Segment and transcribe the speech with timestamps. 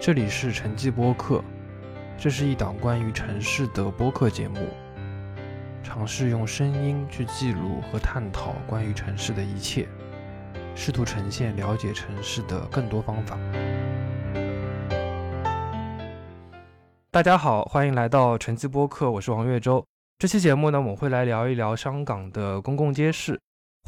[0.00, 1.42] 这里是城际播客，
[2.16, 4.60] 这是一档关于城市的播客节目，
[5.82, 9.88] 尝试用声音去记录和探讨关于城市的一切，
[10.76, 13.36] 试图呈现了解城市的更多方法。
[17.10, 19.84] 大家好，欢迎来到城际播客，我是王岳洲。
[20.16, 23.38] 这期节目呢，我们会来聊一聊香港的公共街市。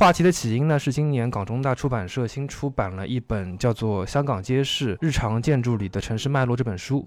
[0.01, 7.07] 话题的起因呢，是今年港中大出版社新出版了一本叫做《香港街市日常建筑里的城市脉络》这本书。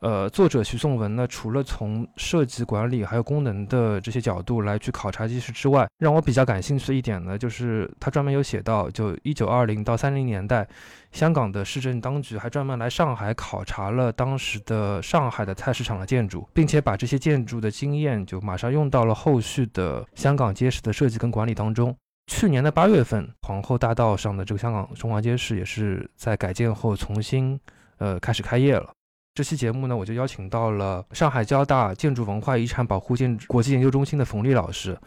[0.00, 10.68] 呃，作者徐颂文呢，除了从设计、管理还有功能的这些角度来去考察街市之外，让我比较感兴趣的一点呢，就是他专门有写到，就一九二零到三零年代，
[11.12, 21.96] 香港的市政当局还专门来上海考察了当时的上海的菜市场的建筑，并且把这些建筑的经验就马上用到了后续的香港街市的设计跟管理当中。
[22.26, 27.58] 去年的八月份，皇后大道上的这个香港中华街市也是在改建后重新
[27.98, 28.90] 呃开始开业了。
[29.34, 34.98] 这期节目呢，我就邀请到了上海交大建筑文化遗产保护建国际研究中心的冯丽老师，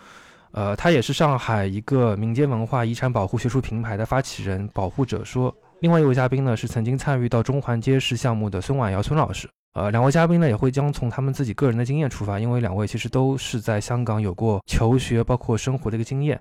[0.51, 5.53] 呃，他也是上海一个民间文化遗产保护学术平台的发起人，保护者说。
[5.81, 9.49] 另外一位嘉宾呢，是曾经参与到中环街市项目的孙婉瑶孙老师。
[9.73, 16.39] 呃，两位嘉宾呢也会将从他们自己个人的经验出发，因为两位其实都是在香港有过求学包括生活的一个经验。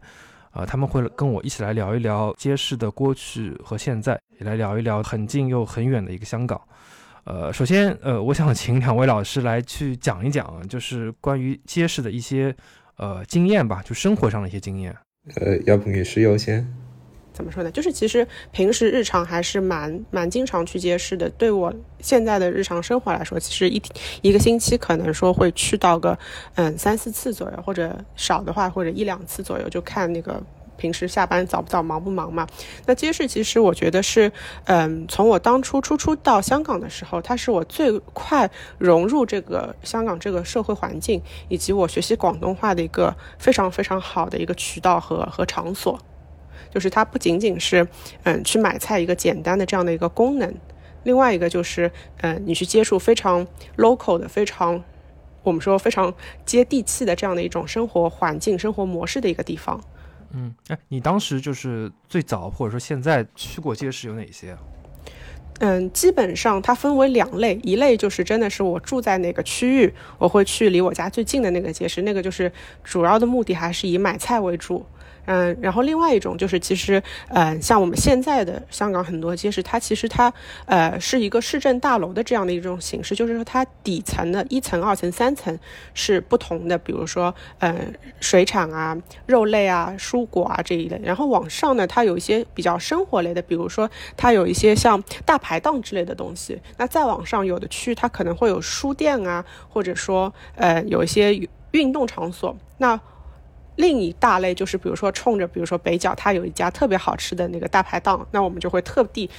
[0.52, 6.60] 呃，他们会跟我一起来聊一聊街市的过去和现在，也来聊一聊很近又很远的一个香港。
[7.24, 12.54] 呃，首先，呃，我想请两位老师来去讲一讲，就是关于街市的一些
[12.96, 14.96] 呃经验吧，就生活上的一些经验。
[15.36, 16.66] 呃，要不女士优先。
[17.38, 17.70] 怎么说呢？
[17.70, 21.30] 就是其实平时日常还是蛮蛮经常去街市的。
[21.38, 23.80] 对我现在的日常生活来说，其实一
[24.22, 26.18] 一个星期可能说会去到个
[26.56, 30.42] 嗯三四次左右，或者少的话或者一两次左右，就看那个
[30.76, 32.44] 平时下班早不早、忙不忙嘛。
[32.86, 34.32] 那街市其实我觉得是
[34.64, 45.96] 嗯，从我当初初初到香港的时候，它是我最快融入这个香港这个社会环境，以及我学习广东话的一个非常非常好的一个渠道和和场所。
[46.70, 47.86] 就是它不仅仅是，
[48.24, 50.54] 嗯，去买菜一个简单的这样的一个功能，
[51.04, 51.90] 另外一个就是，
[52.22, 53.46] 嗯，你去接触非常
[53.76, 54.82] local 的、非常
[55.42, 56.12] 我们说非常
[56.44, 59.80] 接地气的这样的一种生活环境、生活模式的一个地方。
[60.32, 64.56] 嗯，哎，你当时就是最早或者说现在去过街市有哪些？
[65.60, 72.52] 嗯，基本上它分为两类，一类就是真的是我住在哪个区域，我会去离我家最近的那个街市，那个就是
[72.84, 74.84] 主要的目的还是以买菜为主。
[75.30, 80.32] 嗯，然后另外一种就是，其实，呃，像我们现在的香港很多街市，它其实它，
[80.64, 85.56] 呃，是一个市政大楼的这样的一种形式，就是说它底层的一层、二层、三层
[85.92, 88.96] 是不同的，比如说，嗯，水产啊、
[89.26, 101.38] 肉类啊、蔬果啊这一类，然后往上呢，它有一些比较生活类的，比如说它有一些像大排档之类的东西，那再往上有的区它可能会有书店啊，或者说，呃，有一些
[101.72, 102.98] 运动场所，那。
[103.78, 109.30] 另一大类就是，比如说冲着，比如说北角，它有一家特别好吃的那个大排档，那我们就会特地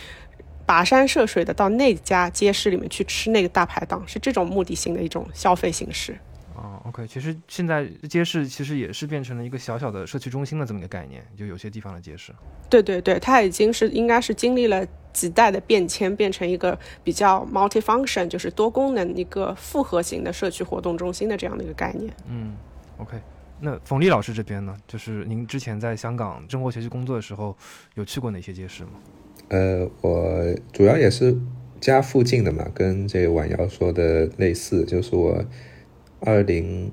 [0.65, 6.17] 跋山涉水的到那家街市里面去吃那个大排档，是这种目的性的一种消费形式。
[6.55, 12.33] 哦，OK，其实现在街市其实也是变成了一个小小的社区中心的这么一个概念，就有些地方的街市。
[12.69, 22.13] 对对对，它已经是应该是经历了几代的变迁，变成一个比较 multi-function，就是多功能一个复合型的社区活动中心的这样的一个概念。
[22.27, 22.55] 嗯
[22.97, 23.17] ，OK。
[23.61, 24.75] 那冯丽老师这边呢？
[24.87, 27.55] 就是您之前在香港生活、学习、工作的时候，
[27.95, 28.91] 有去过哪些街市吗？
[29.49, 31.35] 呃，我主要也是
[31.81, 35.43] 家附近的嘛，跟这婉瑶说的类似，就是我
[36.21, 36.91] 二零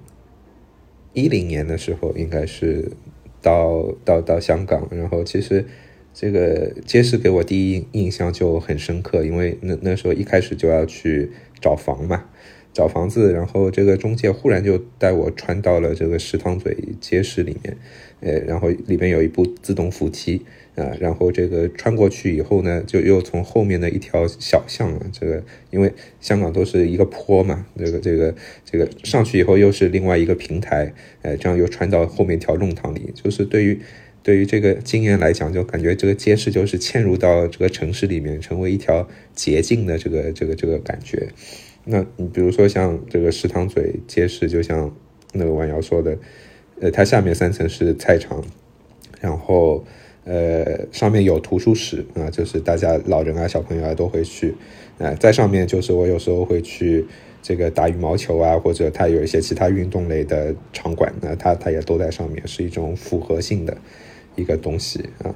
[1.12, 2.90] 一零年的时候，应该是
[3.40, 5.64] 到到到香港，然后其实
[6.12, 12.24] 这个街市给我第一印象就很深刻，因为那那时候一开始就要去找房嘛。
[12.76, 17.74] 找房子，然后这个中介忽然就带我穿到了这个石塘嘴街市里面，
[18.20, 20.42] 呃，然后里面有一部自动扶梯
[20.74, 25.90] 啊，然后这个穿过去以后呢，就又从后面的一条小巷啊，这个因为
[26.20, 30.92] 香港都是一个坡嘛，这个这个这个上去以后又是另外一个平台，
[31.22, 33.80] 呃，这样又穿到后面一条弄堂里，就是对于
[34.22, 41.30] 对于这个经验来讲，就感觉这个街市就是嵌入到这个城市里面，成为一条捷径的这个这个这个感觉。
[41.88, 44.92] 那你比如说像这个石塘嘴街市，就像
[45.32, 46.18] 那个婉瑶说的，
[46.80, 48.42] 呃，它下面三层是菜场，
[49.20, 49.84] 然后
[50.24, 54.52] 呃上面有图书室啊，就是大家老人啊、小朋友啊都会去，
[54.98, 57.06] 呃，在上面就是我有时候会去
[57.40, 63.76] 这个打羽毛球啊，或者它有一些其他运动类的场馆那，它它也都在上面，是一种复合性的
[64.34, 65.32] 一个东西啊。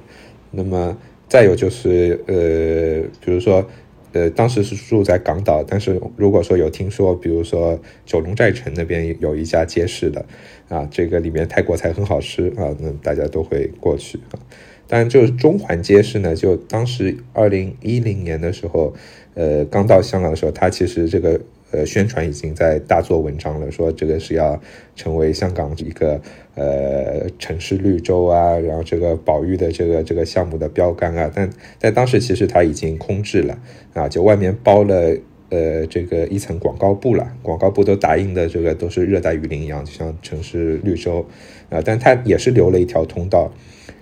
[0.51, 0.97] 那么
[1.29, 3.65] 再有就是呃，比如说。
[4.13, 10.25] 呃，当时是住在港岛，但是如果说有听说，比如说九龙寨城那边有一家街市的，
[10.69, 14.39] 啊，这个里面泰国菜很好吃啊，那大家都会过去啊。
[14.87, 18.93] 但就是中环街市呢，就当时二零一零年的时候，
[19.35, 21.39] 呃，刚到香港的时候，它其实这个。
[21.73, 24.61] 呃，宣传已经在大做文章了，说这个是要
[24.93, 26.19] 成为香港一个
[26.55, 31.49] 呃城市绿洲啊，然后这个保育的这个这个项目的标杆啊，但
[31.79, 33.57] 但当时其实它已经空置了
[33.93, 35.15] 啊，就外面包了
[35.49, 41.25] 呃这个一层广告布了，广告布都打印的这个都是热带雨林一样，就像城市绿洲
[41.69, 43.51] 啊，但它也是留了一条通道，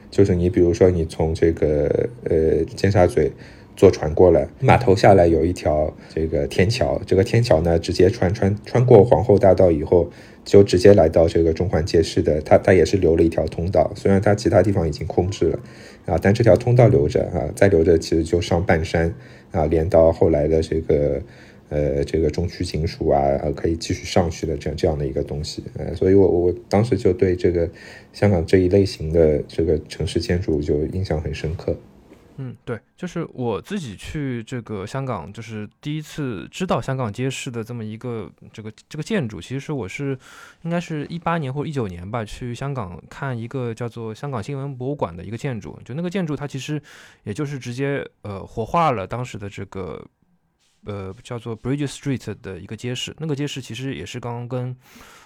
[0.10, 3.32] 就是你比如说你从这个呃尖沙咀。
[3.80, 10.12] 坐船过来，码头下来有一条这个天桥，这个天桥呢，直接穿穿穿过皇后大道以后，
[10.50, 12.42] 就直接来到这个中环街市的。
[12.42, 15.60] 它它也是留了一条通道，虽然它其他地方已经空置了
[16.08, 19.14] 啊，但这条通道留着啊，再留着其实就上半山
[19.52, 21.22] 啊，连到后来的这个
[21.70, 23.22] 呃这个中区警署啊，
[23.56, 25.64] 可以继续上去的这样这样的一个东西。
[25.78, 27.70] 呃，所以我我当时就对这个
[28.12, 31.78] 香港这一类型的这个城市建筑就印象很深刻。
[32.42, 39.42] 嗯，对，就是我自己去这个香港，就是第一次知道香港街市的这么一个这个这个建筑。
[39.42, 40.18] 其实我是
[40.62, 45.78] 应该是一八年或者一九年吧，去香港看一个叫做香港新闻博物馆的一个建筑。
[45.84, 46.82] 就那个建筑，它其实
[47.24, 50.02] 也就是直接呃活化了当时的这个
[50.86, 53.14] 呃叫做 Bridge Street 的一个街市。
[53.20, 54.74] 那个街市其实也是刚刚跟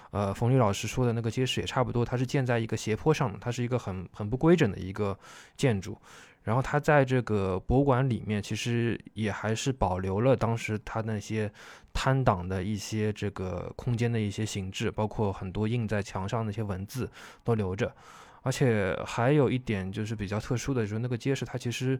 [0.10, 5.16] 呃冯律老师说的那个街市也差不多，它是建在一个斜坡上的，它是一个很很不规整的一个
[5.56, 5.96] 建筑。
[6.44, 11.52] 然后它在这个博物馆里面，其实也还是保留了当时它那些
[11.94, 17.10] 摊档的一些这个空间的一些形制，包括很多印在墙上那些文字
[17.44, 17.94] 都留着。
[18.42, 21.98] 而且还有一点就是比较特殊的，就是那个街市它其实，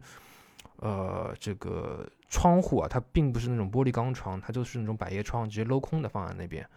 [0.76, 6.68] 呃，这个窗户啊，它并不是那种玻璃钢窗，它就是那种百叶窗，直接镂空的放在那边。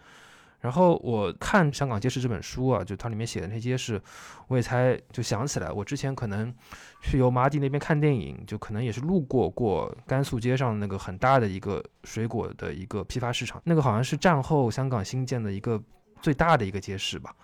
[0.60, 4.00] 然后我看《香港街市》这本书啊，就它里面写的那些街市，
[4.48, 6.52] 我也才就想起来，我之前可能
[7.00, 15.80] 去油麻地那边看电影，就可能也是路过过甘肃街上那个很大的一个水果的一个批发市场，那个好像是战后香港新建的一个
[16.20, 17.34] 最大的一个街市吧。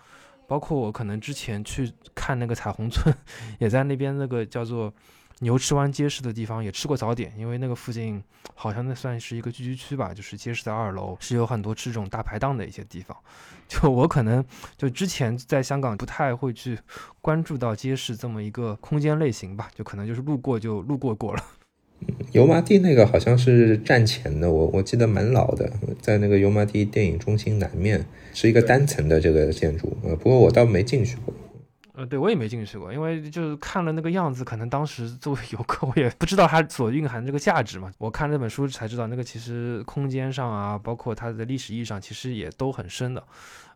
[0.47, 3.15] 包括我可能之前去看那个彩虹村，
[3.59, 4.93] 也在那边那个叫做。
[5.45, 8.23] 牛池湾街市的地方也吃过早点，因为那个附近
[8.55, 13.15] 好像那算是一个聚居区吧，就是街市的二楼是有很多吃这种大排档的一些地方。
[13.69, 14.43] 就我可能
[14.79, 16.79] 就之前在香港不太会去
[17.21, 21.43] 关注到街市这么一个空间类型吧，就可能就是路过就路过过了。
[22.33, 25.71] 油麻地那个好像是站前的，我我记得蛮老的，
[26.01, 31.35] 在那个油麻地电影中心南面是一个单层的这个建筑，呃，不过我倒没进去过。
[31.97, 37.91] 呃，对我也没进去过，因为就是看了那个样子，可能当时作为游客， 我也不知道它所蕴含这个价值嘛。
[37.99, 43.23] 我看那本书才知道，那个其实空间上啊，包括它的历史意义上，其实也都很深的。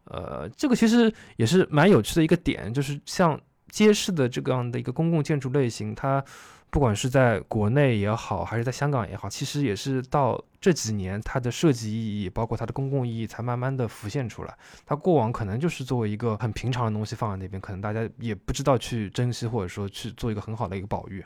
[0.05, 6.25] 呃，这个其实也是蛮有趣的一个点，就是像街市的这样的一个公共建筑类型，它。
[6.71, 14.55] 不管是在国内也好，还是在香港也好，其实也是到这几年，它的设计意义，包括它的公共意义，才慢慢的浮现出来。
[14.85, 21.25] 它过往可能就是作为一个很平常的东西放在那边，可能大家也不知道去珍惜，或者说去做一个很好的一个保育。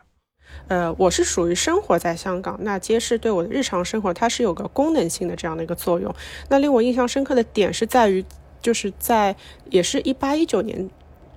[0.68, 6.14] 呃，我是属于生活在香港，那街市对我的日常生活，它是有个功能性的这样的一个作用。
[6.48, 8.24] 那令我印象深刻的点是在于，
[8.60, 9.34] 就是在
[9.70, 10.88] 也是一八一九年。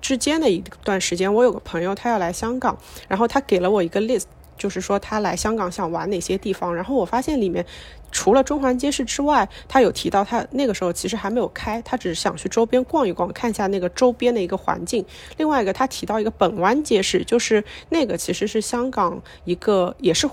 [0.05, 6.75] 之间的一段时间，我有个朋友，他要来香港，然后他给了我一个 list，就是说他来香港想玩哪些地方。
[6.75, 7.65] 然后我发现里面
[8.11, 15.03] 除了中环街市之外，他有提到他那个时候其实还没有开，他只是想去周边逛一逛，看一下那个周边的一个环境。
[15.37, 20.29] 另外一个，他提到一个本湾街市，就是那个其实是香港一个也是。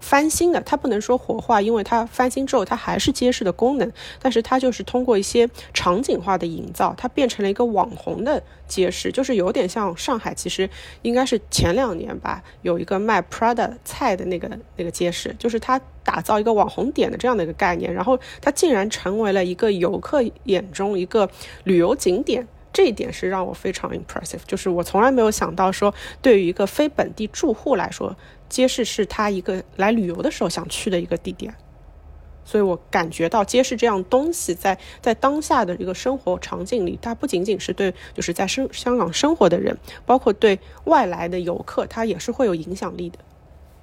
[0.00, 10.68] 翻新的，它不能说活化，因为它翻新之后它还是街市的功能，但是它就是通过一些场景化的营造，它变成了一个网红的街市，就是有点像上海，其实
[11.02, 21.28] 应该是前两年吧，有一个卖 Prada 菜的那个那个街市，就是它打造一个网红点的这样的一个概念，然后它竟然成为了一个游客眼中一个
[21.64, 28.16] 旅游景点，这一点是让我非常 impressive，就是我从来没有想到说，对于一个非本地住户来说。
[28.50, 31.54] 街市是他一个来旅游的时候想去的一个地点，
[32.44, 43.18] 所以我感觉到街市这样东西在在当下的一个生活场景里，它不仅仅是对就是在生香港生活的人，包括对外来的游客，它也是会有影响力的。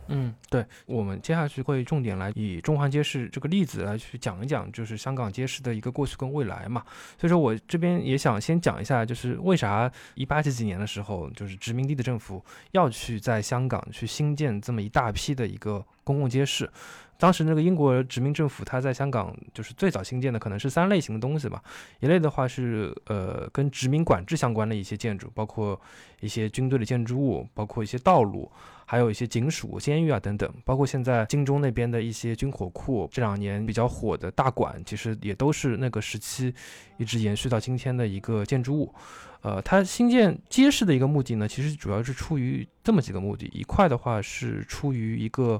[0.09, 6.83] 嗯，对我们接下去会重点来以中环街市这个例子来去讲一讲，就是香港街市的一个过去跟未来嘛。
[7.17, 16.69] 所以说我这边也想先讲一下，就是为啥一八几几年的时候，就是殖民地的政府要去在香港去新建这么一大批的一个公共街市。
[17.17, 21.61] 当时那个英国殖民政府，它在香港就是最早新建的，可能是三类型的东西吧。
[21.99, 25.79] 一类的话是呃跟殖民管制相关的一些建筑，包括
[26.19, 28.51] 一些军队的建筑物，包括一些道路，
[28.85, 30.53] 还有一些警署、监狱啊等等。
[30.63, 36.53] 包括现在金钟那边的一些军火库，这两年比较火的大馆，其实也都是那个时期
[36.97, 38.93] 一直延续到今天的一个建筑物。
[39.41, 43.49] 呃，它新建街市的一个目的呢，其实主要是出于这么几个目的。
[43.51, 45.59] 一块的话是出于一个。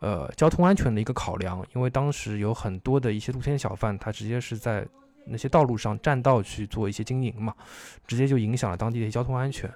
[0.00, 4.86] 呃，交通安全的一个考量，因为当时有很多的一些露天小贩，他直接是在
[5.26, 7.52] 那些道路上占道去做一些经营嘛，
[8.06, 9.70] 直接就影响了当地的交通安全。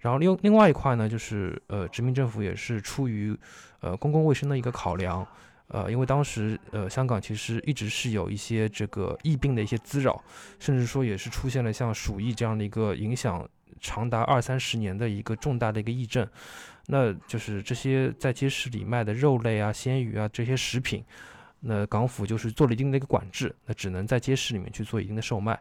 [0.00, 3.36] 然后另另外一块呢，就是呃，殖民政府也是出于
[3.80, 5.26] 呃公共卫生的一个考量，
[5.68, 10.22] 呃，因为当时呃香港其实一直是有一些这个疫病的一些滋扰，
[10.58, 13.46] 甚至说也是出现了像鼠疫这样的一个影响
[13.80, 16.26] 长达二三十年的一个重大的一个疫症。
[16.90, 21.04] 那就是这些在街市里卖的肉类啊、鲜鱼啊这些食品，
[21.60, 25.58] 那港府就是做了一定的一个管制，那只能在街市里面去做一定的售卖。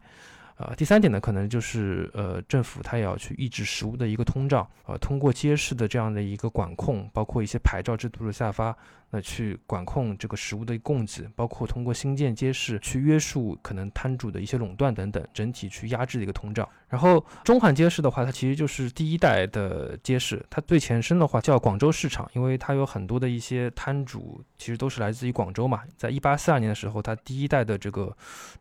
[0.57, 8.75] 啊，第三点呢，可能就是呃，政府它也要去抑制食物的一个通胀，呃，通过街市的这样的一个管控，包括一些牌照制度的下发。
[9.11, 16.67] 那去管控这个食物的供给，包括通过新建街市去约束可能摊主的一些垄断等等，整体去压制的一个通胀。
[16.89, 25.83] 然后中环街市的话，它其实就是第一代的街市，它最前身的话叫广州市场，因为它有很多的一些摊主其实都是来自于广州嘛。
[25.95, 28.15] 在一八四二年的时候，它第一代的这个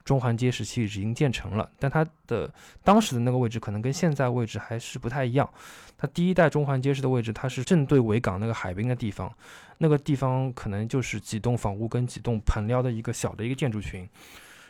[0.04, 2.52] 中环街市其实已经建成了，但它的
[2.84, 5.48] 当时的那个位置可能跟现在位置还是不太一样。
[5.96, 9.32] 它第一代中环街市的位置，它是正对维港那个海滨的地方。
[9.78, 14.08] 那个地方可能就是几栋房屋跟几栋棚撩的一个小的一个建筑群，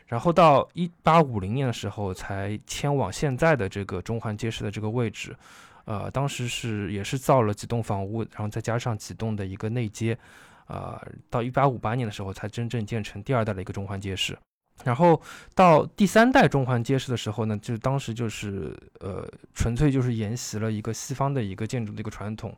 [0.09, 5.37] 然后到一八五零年的时候才迁往现在的这个中环街市的这个位置，
[5.85, 10.19] 呃，当时是也是造了几栋房屋，然后再加上几栋的一个内街，
[10.67, 10.99] 呃，
[11.29, 14.37] 到一八五八年的时候才真正建成第二代的一个中环街市。
[14.85, 15.21] 然后
[15.55, 22.57] 到第三代中环街市的时候呢，就是当时就是呃，纯粹就是沿袭了一个西方的一个建筑的一个传统，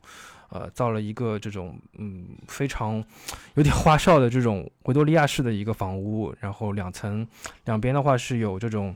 [0.50, 3.02] 呃，造了一个这种嗯非常
[3.54, 7.26] 有点花哨的这种维多利亚式的一个房屋，然后两层，
[7.64, 8.94] 两边的话是有这种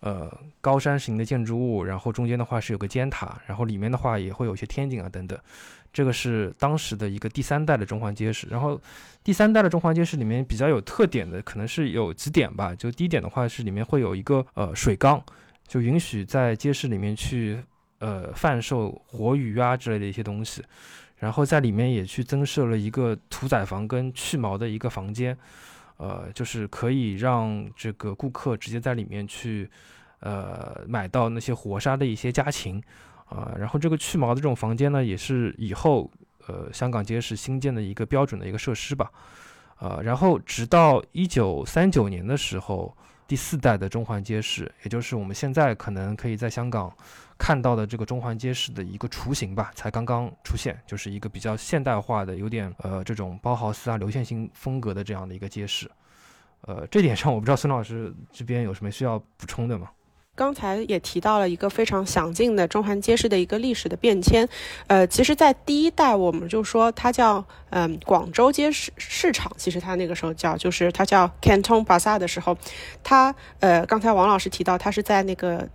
[0.00, 5.38] 呃高山型的建筑物，然后中间的话是有个尖塔，然后里面的话也会有一些天井啊等等。
[5.98, 8.80] 这个是当时的一个第三代的中环街市，然后
[9.24, 12.72] 第三代的中环街市里面比较有特点的，可能是有几点吧。
[12.72, 15.20] 就第一点的话是里面会有一个呃水缸，
[15.66, 17.60] 就允许在街市里面去
[17.98, 20.62] 呃贩售活鱼啊之类的一些东西，
[21.16, 25.36] 然后在里面也去增设了一个屠宰房跟去毛的一个房间，
[25.96, 29.68] 呃，就是可以让这个顾客直接在里面去
[30.20, 32.80] 呃买到那些活杀的一些家禽。
[33.28, 36.10] 啊，然后这个去毛的这种房间呢，也是以后
[36.46, 39.10] 呃香港街市新建的一个标准的一个设施吧，
[39.80, 46.90] 呃，然后直到一九三九年的时候，第四代的中环街市，也就是我们现在可能可以在香港
[47.36, 55.90] 看到的这个中环街市的一个雏形吧，才刚刚出现，就是一个比较现代化的，有点呃这种包豪斯啊流线型风格的这样的一个街市，
[56.62, 59.90] 呃，这点上我不知道孙老师这边有什么需要补充的吗？
[60.38, 64.48] 刚才也提到了一个非常详尽的中环街市的一个历史的变迁，
[64.86, 72.56] 呃，其实，在第一代我们就说它叫嗯广州街市市场，其实它那个时候叫就是它叫 Canton b a z a 的时候，
[73.02, 75.68] 它呃刚才王老师提到它是在那个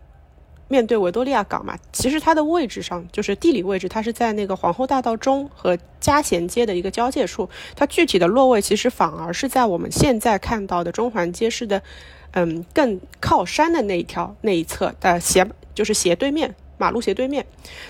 [0.69, 11.83] 面对维多利亚港嘛，其实它的位置上就是地理位置，它是在那个皇后大道中和嘉贤街的一个交界处，它具体的落位其实反而是在我们现在看到的中环街市的。
[12.33, 17.45] 嗯，更靠山的那一条那一侧的斜就是斜对面马路斜对面，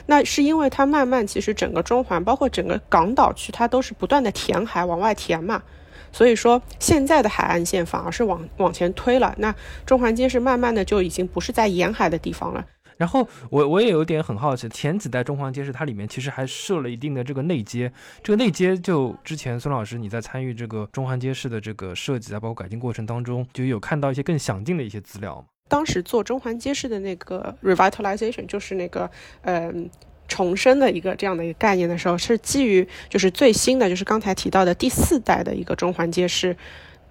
[0.05, 5.63] 那是因为它慢慢其实整个中环包括整个港岛区它都是不断的填海往外填嘛，
[6.11, 12.65] 所以说现在的海岸线反而是往往前推了，那中环街是慢慢的就已经不是在沿海的地方了。
[13.03, 17.91] 然后我我也有点很好奇，前几代中环街市它里面其实还设了一定的这个内街，
[18.23, 25.45] 这个内街就之前孙老师你在参与这个中环街市的这个设计啊，包括改进过程当中，就有看到一些更详尽的一些资料。
[25.67, 29.89] 当时做中环街市的那个 revitalization，就是那个嗯
[30.29, 36.55] 重生的一个这样的一个概念的时候，是基于就是最新的就是刚才提到的第四代的一个中环街市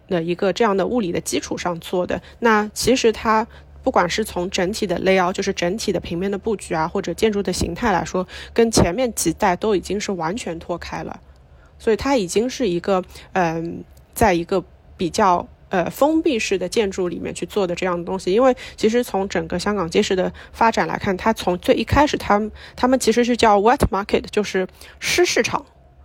[0.09, 2.23] 的一个这样的物理的基础上做的。
[2.39, 3.47] 那其实它。
[3.83, 11.21] 不管是从整体的 layout，就是整体的平面的布局啊，或者建筑的形态来说，跟前面几代都已经是完全脱开了。
[11.79, 13.83] 所以它已经是一个嗯，
[14.15, 14.65] 在一个
[14.97, 15.49] 比较。
[15.73, 24.69] 呃，封闭式的建筑里面去做的这样的东西，因为其实从整个香港街市的发展来看，它从最一开始，他们他们其实是叫 wet market，就是
[25.01, 25.65] 湿市场，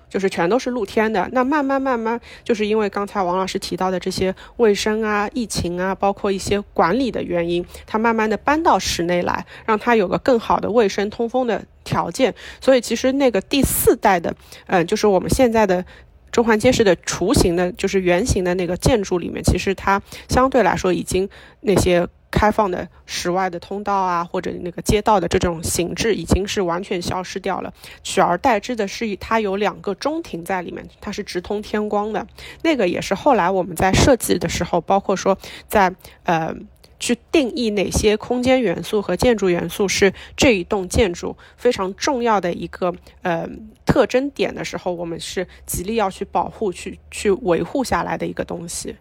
[0.09, 1.27] 就是全都是露天的。
[1.31, 12.33] 那慢慢慢慢，就是因为刚才王老师提到的这些卫生啊、疫情啊，包括一些管理的原因，它慢慢的搬到室内来，让它有个更好的卫生通风的条件。
[12.61, 14.35] 所以其实那个第四代的，
[14.67, 15.85] 嗯，就是我们现在的。
[16.29, 19.99] 中环街市的雏形的，就是圆形的那个建筑里面，其实它
[20.29, 21.27] 相对来说已经
[21.61, 32.27] 那些开放的室外的通道啊，或者那个街道的这种形制已经是完全消失掉了，取而代之的是它有两个中庭在里面，它是直通天光的。
[32.63, 35.93] 那个也是后来我们在设计的时候，包括说在
[36.23, 36.55] 呃。
[36.99, 42.91] 去定义哪些空间元素和建筑元素是这一栋建筑非常重要的一个
[43.21, 43.47] 呃
[43.85, 48.95] 特征点的时候，我们是极力要去保护、去去维护下来的一个东西。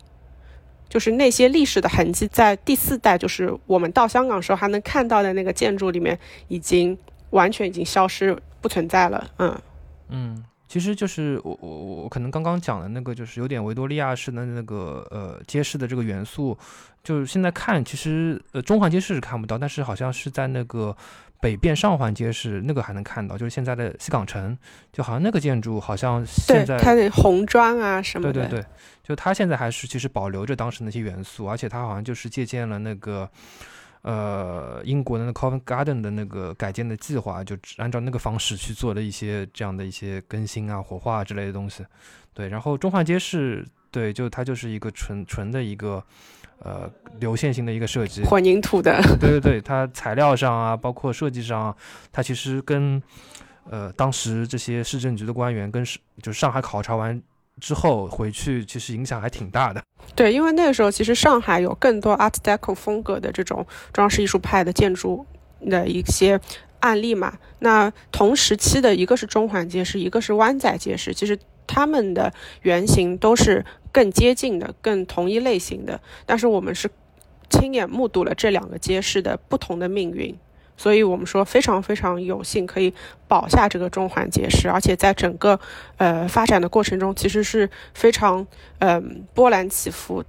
[0.89, 6.97] 就是那些历史的痕迹，在第四代，就是我们到香港时候还能看到的那个建筑里面，已经
[7.31, 9.31] 完全已经消失不存在了。
[9.39, 9.61] 嗯
[10.09, 10.45] 嗯。
[10.69, 16.59] 其实就是我我我可能刚刚讲的那个，就是有点维多利亚式的那个呃街市的这个元素，
[17.05, 20.95] 就是现在看其实呃中环街市是看不到，但是好像是在那个
[21.41, 24.57] 北边上环街市那个还能看到，就是现在的西港城，
[24.93, 28.67] 就好像那个建筑好像现在它的红砖啊什么的，对对对，
[29.03, 33.29] 就它现在还是其实保留着当时那些元素，而且它好像就是借鉴了那个。
[34.03, 41.85] 呃，英国的那 Covent Garden 的那个改建的计划，就按照那个方式去做的一些这样的一些更新啊、活化之类的东西。
[42.33, 46.01] 对，然后中环街市，对，就它就是一个纯纯的一个
[46.61, 49.01] 呃流线型的一个设计，混凝土的。
[49.21, 51.77] 对对对，它材料上啊，包括设计上，
[52.13, 53.03] 它其实跟
[53.71, 57.23] 呃当时这些市政局的官员跟是就是上海考察完。
[57.59, 59.83] 之后回去，其实影响还挺大的。
[60.15, 65.25] 对，因为那个时候其实上海有更多 Art Deco 风格的这种装饰艺术派的建筑
[65.63, 66.39] 的一些
[66.81, 67.33] 案例嘛。
[67.61, 72.33] 那同时期的一个是中环街市，一个是湾仔街市，其实他们的
[72.63, 76.01] 原型都是更接近的、更同一类型的。
[76.25, 76.91] 但是我们是
[77.51, 80.37] 亲眼目睹了这两个街市的不同的命运。
[80.79, 82.93] 所以我们说非常非常有幸可以
[83.27, 85.59] 保下这个中环街市，而且在整个
[85.97, 88.47] 呃发展的过程中，其实是非常
[88.81, 90.23] 嗯波澜起伏，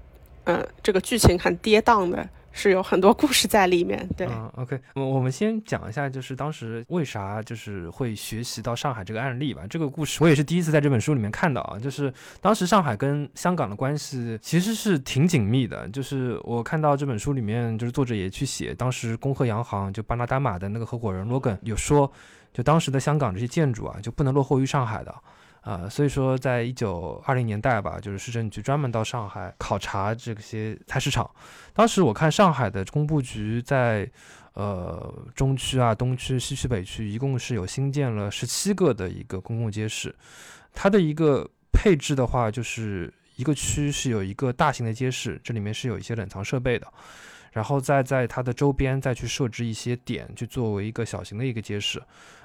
[0.45, 2.29] 嗯这个剧情很跌宕的。
[2.57, 4.25] 是有很多故事在里面，对。
[4.25, 9.61] 嗯，OK，我我们先讲一下，就是当时为啥就是会学习到上海这个案例吧。
[9.69, 15.87] 这个故事我也是第一次在这本书里面看到啊，就是当时上海跟香港的关系其实是挺紧密的。
[15.89, 22.11] 就是我看到这本书里面，就是作者也去写，当时公和洋行就巴拿丹马的那个合伙人罗根有说，
[22.51, 25.13] 就当时的香港这些建筑啊，就不能落后于上海的。
[25.67, 31.29] 啊，所以说，在一九二零年代吧，就是市政局专门到上海考察这些菜市场。
[31.73, 34.09] 当时我看上海的工部局在，
[34.53, 40.15] 呃，中区啊、东区、西区、北区，一共是有新建了十七个的一个公共街市。
[40.73, 46.87] 它的一个配置的话，就是一个区是有一个大型的街市，这里面是有一些冷藏设备的，
[47.51, 52.01] 然后再在它的周边再去设置一些点，去作为一个小型的一个街市。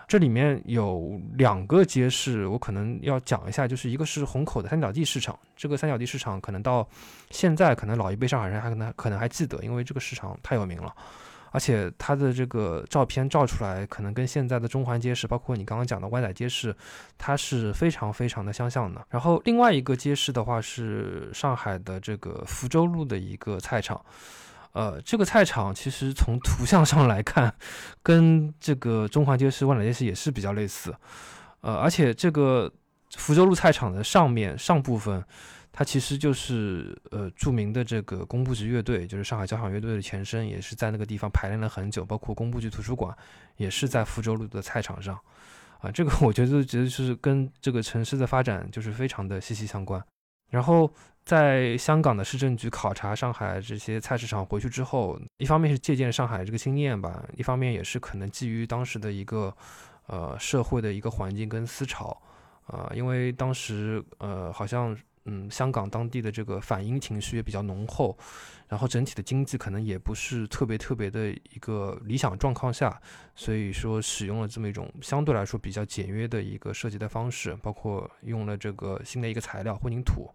[0.08, 5.38] 这里面有两个街市，我可能要讲一下，就是一个是虹口的三角地市场。
[5.56, 6.86] 这个三角地市场可能到
[7.30, 10.94] 现在，可能老一辈上海人还可能可能还记得，因为这个市场太有名了，
[11.50, 16.74] 而且它的这个照片照出来，可能跟现在的中环街市，包括你刚刚讲的湾仔街市，
[17.16, 19.06] 它是非常非常的相像的。
[19.08, 24.04] 然后另外一个街市的话，是上海的这个福州路的一个菜场。
[24.72, 27.54] 呃，这个菜场其实从图像上来看，
[28.02, 30.94] 跟这个中环街市、万达街市也是比较类似。
[31.60, 32.72] 呃，而且这个
[33.16, 35.22] 福州路菜场的上面上部分，
[35.70, 42.02] 它其实就是呃著名的这个工部局乐队，就是上海交响乐队的前身，也是在那个地方排练了很久。
[42.02, 43.14] 包括工部局图书馆
[43.58, 45.18] 也是在福州路的菜场上。
[45.80, 50.02] 啊，这个我觉得觉得是跟这个城市的发展就是非常的息息相关。
[50.48, 50.90] 然后。
[51.24, 59.56] 在香港的市政局考察上海这些菜市场回去之后，一方面是借鉴上海这个经验吧，一方面也是可能基于当时的一个
[60.08, 62.20] 呃社会的一个环境跟思潮
[62.66, 68.18] 啊，因为当时呃好像嗯香港当地的这个反英情绪也比较浓厚，
[68.66, 73.00] 然后整体的经济可能也不是特别特别的一个理想状况下，
[73.36, 80.28] 所以说使用了这么一种相对来说比较简约的一个设计的方式，包括用了这个新的一个材料混凝土。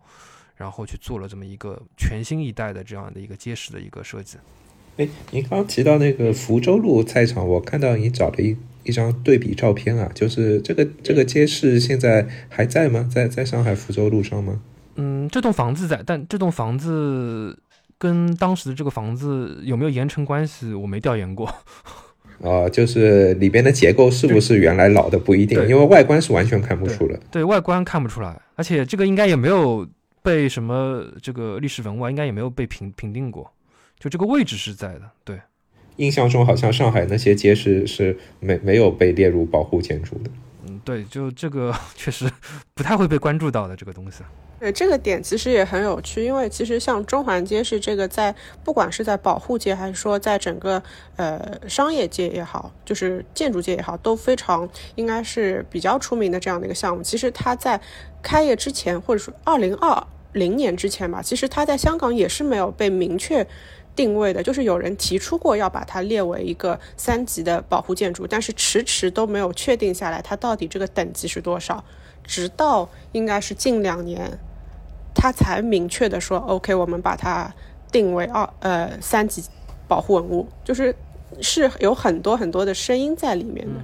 [0.57, 4.37] 然后去做了这么一个全新一代的这样的一个结实的一个设计。
[4.97, 13.07] 哎，您刚刚提到那个福州路菜场，我看到你找了一一张对比照片啊，就是这个这个街市现在还在吗？
[13.13, 14.59] 在在上海福州路上吗？
[14.95, 17.55] 嗯，这栋房子在，但这栋房子
[17.99, 21.53] 跟当时的这个房子有没有严成关系，我没调研过。
[22.39, 27.19] 哦， 就是里边的结构是不是原来老的不一定，因为外观是完全看不出来。
[27.29, 29.87] 对外观看不出来，而且这个应该也没有
[30.27, 33.49] 被什么这个历史文物，应该也没有被评评定过。
[33.97, 35.39] 就这个位置是在的，对。
[35.95, 40.29] 印象中好像上海那些街市是没没有被列入保护建筑的。
[40.65, 42.29] 嗯，对，就这个 确实
[42.73, 44.21] 不太会被关注到的这个东西。
[44.59, 48.35] 对这个点其实也很有趣，因为其实像中环街是这个，在
[48.65, 50.81] 不管是在保护界还是说在整个
[51.15, 57.01] 呃商业界也好，就是建筑界也好，都非常应该是比较出名的这样的一个项目。
[57.01, 57.79] 其实它在
[58.21, 63.45] 开业之前，或者说二零二零年之前吧，其实它在香港也是没有被明确
[63.95, 71.83] 定位的，就是有人提出过要把它列为一个三级的保护建筑，但是迟迟都没有确定下来它到底这个等级是多少，
[72.23, 74.39] 直到应该是近两年。
[75.19, 77.51] 他才明确的说，OK，我们把它
[77.91, 79.43] 定为二呃三级
[79.87, 80.95] 保护文物，就是
[81.41, 83.81] 是有很多很多的声音在里面的。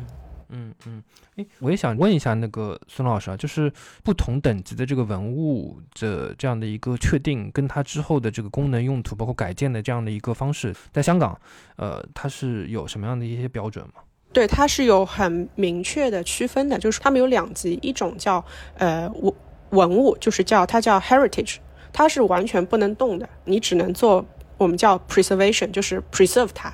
[1.35, 3.71] 哎，我也想问一下那个孙老师啊，就是
[4.03, 11.39] 不同等级的这个文物的这样的一个确定，跟它之后的这个功能用途，包括改建的这样的一个方式，在香港，
[11.77, 14.01] 呃，它是有什么样的一些标准吗？
[14.31, 18.43] 对，它是有很明确的区分的，就是他们有两级，一种叫
[18.77, 19.33] 呃文。
[19.73, 21.55] 文物就是叫它叫 heritage，
[21.91, 24.23] 它是完全不能动的，你只能做
[24.55, 26.71] 我们叫 preservation，就是 preserve 它。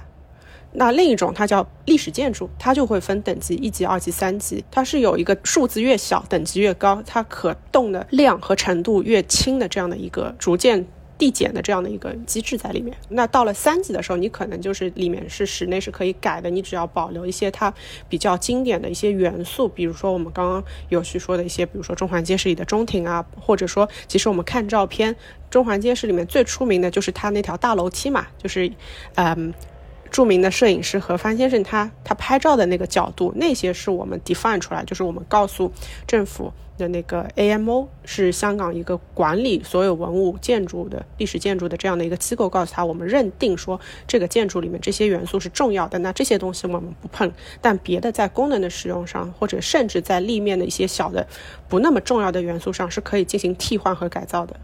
[0.74, 10.88] 那另一种它叫历史建筑，它就会分等级，一级、二级、三级，它是有一个数字越小，等级越高，它可动的量和程度越轻的这样的一个逐渐。
[11.20, 12.96] 递减的这样的一个机制在里面。
[13.10, 17.74] 那到了三级的时候，你可能就是里面是室内是可以改的，你只要保留一些它
[18.08, 25.14] 比较经典的一些元素，比如说我们刚刚有去说的一些，比如说中环街市里的中庭啊，或者说其实我们看照片，
[25.50, 28.72] 中环街市里面最出名的就是它那条大楼梯嘛，就是
[29.16, 29.54] 嗯。
[30.12, 35.72] 著名的摄影师何帆先生，他他拍照的那个角度，那些是我们 define 出来，就是我们告诉
[36.08, 51.28] 政府的那个 AMO 是香港一个管理所有文物建筑的历史建筑的这样的一个机构，告诉他我们认定说这个建筑里面这些元素是重要的，那这些东西我们不碰，但别的在功能的使用上，或者甚至在立面的一些小的
[51.67, 54.56] 不那么重要的元素上，是可以进行替换和改造的。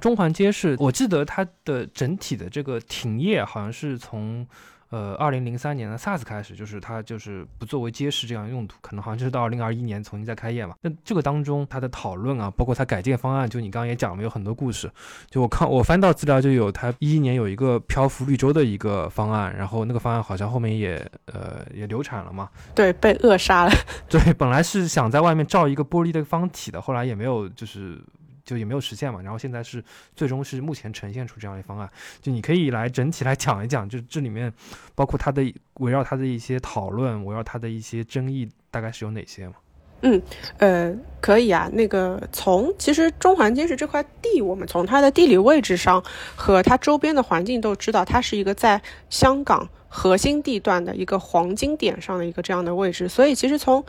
[0.00, 4.46] 中环街市，我记得它的整体的这个停业好像是从。
[4.94, 10.76] 呃，二零零三年的 SARS 开始，就是它就是不作为街市这样用途，可能好像就是到二零二一年重新再开业嘛。
[10.82, 14.88] 那这个当中它的讨论啊，包括它改建方案，就你刚刚也讲了，有很多故事。
[15.28, 20.94] 就我看我翻到资料，就有它一一年有一个漂浮绿洲的一个方案，然后那个方案好像后面也
[21.26, 22.48] 呃也流产了嘛。
[22.72, 23.72] 对，被扼杀了。
[24.08, 28.00] 对，本来是想在外面造一个玻璃的方体的，后来也没有就是。
[28.44, 29.82] 就也没有实现嘛，然后现在是
[30.14, 34.52] 最终是目前呈现出这样的方案，就你可以来整体来讲一讲，就这里面
[34.94, 35.42] 包括它的
[35.80, 39.54] 围绕它的一些讨论，围绕它的一些争议，大概是有哪些嘛？
[40.02, 40.20] 嗯，
[40.58, 41.70] 呃，可以啊。
[41.72, 46.04] 那个从其实中环街是这块地，我们从它的地理位置上
[46.36, 49.66] 和它周边的环境都知道，它是一个在香港。
[49.96, 53.84] 核心地段的一个黄金点上的一个这样的位置，所以其实从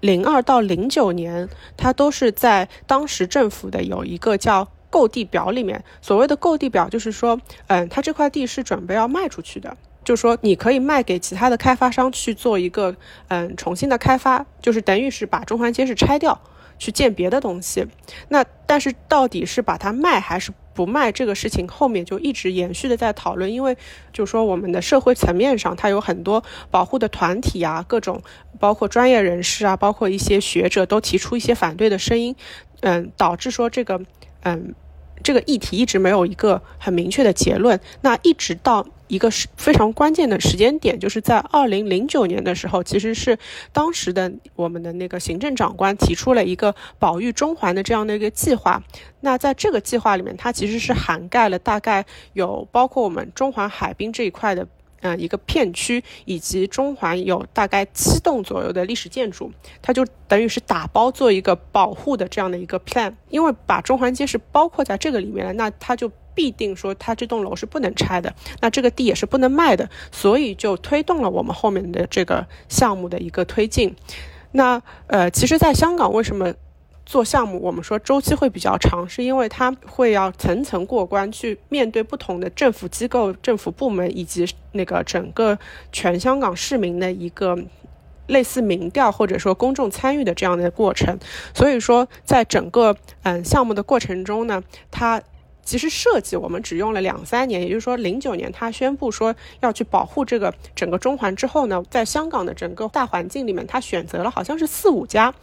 [0.00, 1.46] 零二到零九年，
[1.76, 5.84] 它都是在当时政府的有一个叫购地表里面。
[6.00, 12.96] 所谓的购地表，就是说，嗯，它这块地是准备要卖出去的，就说你可以卖给其他的开发商去做一个
[13.28, 16.40] 嗯重新的开发，就是等于是把中环街市拆掉
[16.80, 17.86] 去建别的东西。
[18.30, 20.50] 那但是到底是把它卖还是？
[20.72, 23.76] 不卖这个事情后面就一直延续的在讨论，因为
[24.14, 28.22] 就是说我们的社会层面上，它有很多保护的团体啊，各种
[28.58, 32.34] 包括专业人士啊，包括一些学者都提出一些反对的声音，
[32.80, 34.00] 嗯，导致说这个
[34.44, 34.74] 嗯
[35.22, 37.78] 这个议题一直没有一个很明确的结论。
[38.02, 43.38] 那一直到一个是非常关键的时间点，就是在二零零九年的时候，其实是
[43.72, 48.82] 当时的我们的那个行政长官提出了一个保育中环的这样的一个计划。
[49.20, 54.66] 那在这个计划里面，它其实是涵盖了大概有包括我们中环海滨这一块的，
[55.02, 63.14] 嗯，一个片区，以及中环有大概七栋左右的历史建筑，它就等于是打包做一个保护的这样的一个 plan。
[63.28, 73.96] 因为把中环街是包括在这个里面了，那它就必定说它这栋楼是不能拆的，那这个地也是不能卖的，所以就推动了我们后面的这个项目的一个推进。
[74.52, 76.52] 那呃，其实，在香港为什么？
[77.10, 85.58] 做项目，我们说周期会比较长，是因为它会要层层过关，去面对不同的政府机构、政府部门以及那个整个
[85.90, 87.58] 全香港市民的一个
[88.28, 91.18] 类似民调或者说公众参与的这样的过程。
[91.52, 95.20] 所以说，在整个嗯项目的过程中呢，它
[95.64, 105.34] 其实设计我们只用了两三年，也就是说，零九年他宣布说要去保护这个整个中环之后呢，在香港的整个大环境里面，他选择了好像是四五家，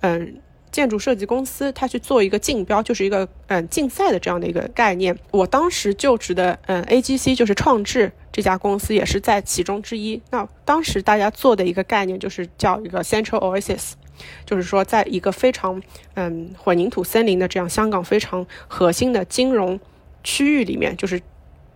[0.00, 0.40] 嗯。
[0.72, 5.16] 建筑设计公司，他去做一个竞标，就是一个嗯竞赛的这样的一个概念。
[5.30, 10.20] 我当时就职的嗯 A G C 就是创智这家公司也是在其中之一。
[10.30, 13.92] 那当时大家做的一个概念就是叫一个 Central Oasis，
[14.46, 15.80] 就是说在一个非常
[16.14, 19.78] 嗯混凝土森林的这样香港非常核心的金融
[20.24, 21.20] 区域里面，就是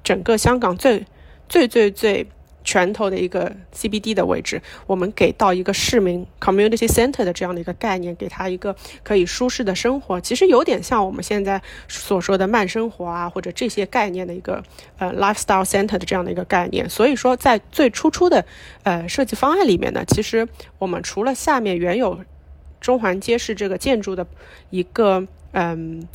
[0.03, 1.05] 整个香港最
[1.49, 2.27] 最最最。
[2.66, 8.74] 拳头的一个 CBD 的位置，我们给到一个市民 community center 的这样的一个概念，给他一个
[9.05, 14.61] 可以舒适的生活，其实有点像我们现在所说的慢生活啊，或者这些概念的一个
[14.98, 16.90] 呃 lifestyle center 的这样的一个概念。
[16.90, 18.44] 所以说，在最初初的
[18.83, 20.48] 呃设计方案里面呢，其实
[20.81, 22.18] 我们除了下面原有
[22.81, 24.26] 中环街市这个建筑的
[24.70, 26.07] 一个嗯。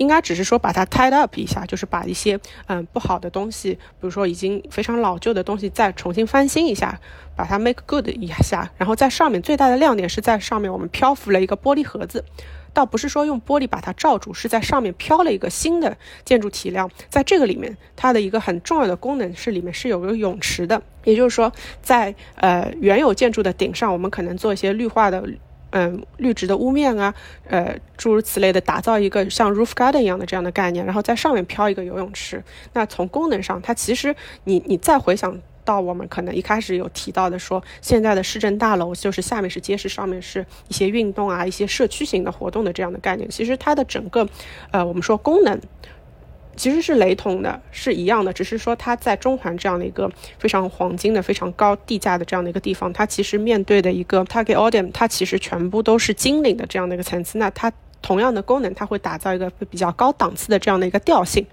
[0.00, 6.98] 应该只是说把它 tied up 一下，就是把一些嗯不好的东西，比如说已经非常老旧的东西再重新翻新一下，
[7.36, 8.70] 把它 make good 一下。
[8.78, 12.24] 然后在上面最大的亮点是在上面我们漂浮了一个玻璃盒子，
[12.72, 16.90] 倒不是说用玻璃把它罩住，是在上面漂了一个新的建筑体量。
[17.10, 25.22] 在这个里面，它的一个很重要的功能是里面是有个泳池的，也就是说在呃原有建筑的顶上，我们可能做一些绿化的。
[25.70, 27.14] 嗯，绿植的屋面啊，
[27.48, 32.42] 呃，诸如此类的，打造一个像 roof garden 一样的这样的概念，然后在上面飘一个游泳池。
[32.72, 43.28] 那从功能上，它其实你你再回想到我们可能一开始有提到的，说现在的市政大楼就是下面是街市，上面是一些运动啊、一些社区型的活动的这样的概念。
[43.30, 44.28] 其实它的整个，
[44.72, 45.60] 呃，我们说功能。
[46.56, 57.38] 其实是雷同的，是一样的，只是说它在中环这样的一个非常黄金的、非常高地价的这样的一个地方，它其实面对的一个 target audience，它其实全部都是金领的这样的一个层次。
[57.38, 61.46] 那它同样的功能，它会打造一个比较高档次的这样的一个调性，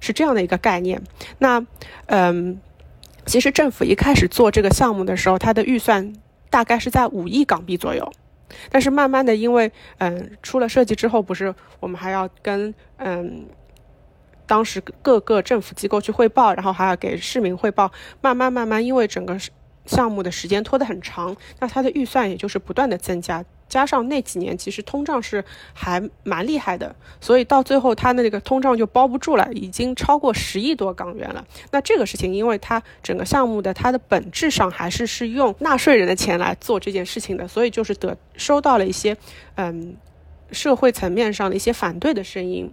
[0.00, 1.00] 是这样的一个概念。
[1.38, 1.64] 那，
[2.06, 2.60] 嗯，
[3.26, 6.12] 其实政府一开始做这个项目的时候，它的预算
[6.50, 8.10] 大概是在五亿港币左右，
[8.70, 13.46] 但是慢慢的，因为嗯出了设计之后，不是我们还要跟嗯。
[14.48, 17.92] 当时各个政府机构去汇报，然后还要给市民汇报。
[18.20, 19.38] 慢慢慢慢，因为整个
[19.86, 23.44] 项目的时间拖得很长，那它的预算也就是不断的增加。
[23.68, 31.46] 加上那几年其实通胀是还蛮厉害的，所以到最后它的那个通胀就包不住了，已经超过十亿多港元了。
[31.70, 39.14] 那这个事情，因为它整个项目的它的本质上还是是用纳税人的钱来做这件事情的，所以就是得收到了一些
[39.56, 39.94] 嗯
[40.50, 42.72] 社会层面上的一些反对的声音。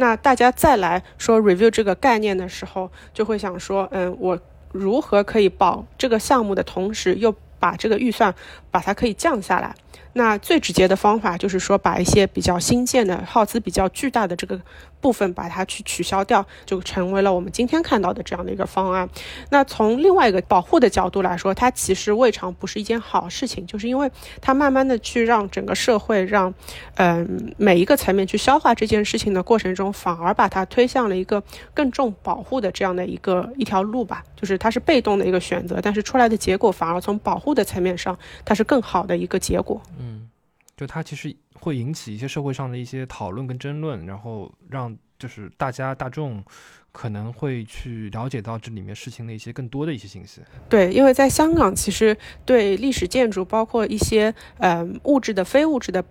[0.00, 4.40] 那大家再来说 review 这个概念的时候，就会想说，嗯，我
[4.72, 8.34] 如何可以保这个项目的同时，又把这个预算
[8.70, 9.74] 把它可以降下来？
[10.12, 14.60] 那最直接的方法就是说，把一些比较新建的、耗资比较巨大的这个。
[15.00, 19.08] 部分把它去取消掉，就成为了我们今天看到的这样的一个方案。
[19.48, 24.10] 那从另外一个保护的角度来说，它其实未尝不是一件好事情，就是因为
[24.42, 26.52] 它慢慢的去让整个社会，让
[26.96, 31.42] 嗯每一个层面去消化这件事情的过程中，反而把它推向了一个
[31.72, 34.22] 更重保护的这样的一个一条路吧。
[34.36, 39.80] 就是它是被动的一个选择，但是出来的结果反而从保护的层面上，它是更好的一个结果。
[40.00, 40.30] 嗯，
[40.76, 41.36] 就它其实。
[41.54, 46.42] 会引起一些社会上的一些讨论跟争论，然后让就是大家大众
[46.90, 50.40] 可能会去了解到这里面事情的一些更多的一些信息。
[50.70, 56.02] 对，因为在香港，其实对历史建筑，包括一些呃物质的、非物质的。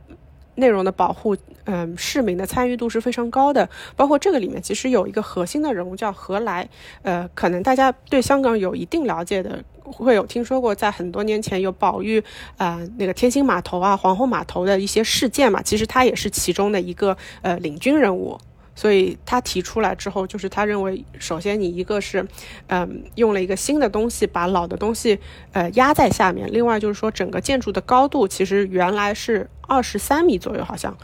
[0.60, 3.68] 内容的保护，嗯，市民的参与度是非常高的。
[3.96, 6.70] 包括这个里面，其实有一个核心的人物叫何来，
[7.02, 12.24] 呃，可能大家对香港有一定了解的，会有听说过，在很多年前有保育，
[12.58, 18.38] 呃，那个天星码头啊、皇后码头的一些事件嘛，其实他也是其中的一个呃领军人物。
[18.80, 22.26] 所以他提出来之后，就是他认为，首先你一个是，
[22.68, 25.20] 嗯，用了一个新的东西把老的东西，
[25.52, 26.48] 呃，压在下面。
[26.50, 30.98] 另外就是说，整个建筑的高度其实原来是二十三米左右，好像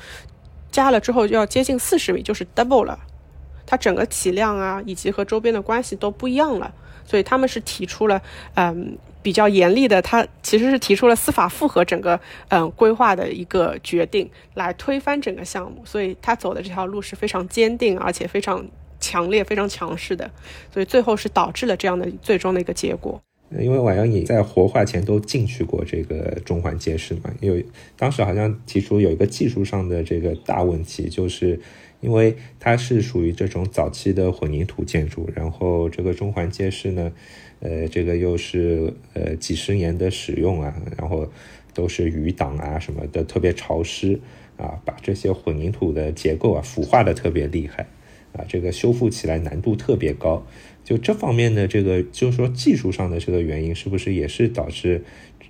[0.71, 2.97] 加了之后就要接近四十米，就是 double 了。
[3.65, 6.73] 它整个体量啊，以及和周边的关系都不一样了。
[7.05, 8.21] 所以他们是提出了，
[8.53, 8.97] 嗯。
[9.25, 18.63] 比较严厉的，他其实是提出了司法复核整个嗯规划的一个决定，来推翻整个项目，所以他走的这条路是非常坚定，而且非常
[18.99, 20.29] 强烈、非常强势的，
[20.71, 23.19] 所以最后是导致了这样的最终的一个结果。
[23.59, 27.65] 因为婉瑶你在活化前都进去过这个中环街市嘛，因为
[27.97, 31.59] 当时好像提出有一个技术上的这个大问题，就是
[32.01, 37.11] 因为它是属于这种早期的混凝土建筑，然后这个中环街市呢，
[37.65, 41.27] 呃，这个又是呃几十年的使用啊，然后
[41.73, 44.19] 都是雨挡啊什么的，特别潮湿
[44.55, 47.87] 啊，把这些混凝土的结构啊腐化的特别厉害
[48.33, 50.45] 啊，这个修复起来难度特别高。
[50.83, 55.03] 就这方面的这个，就是说技术上的这个原因，是不是也是导致，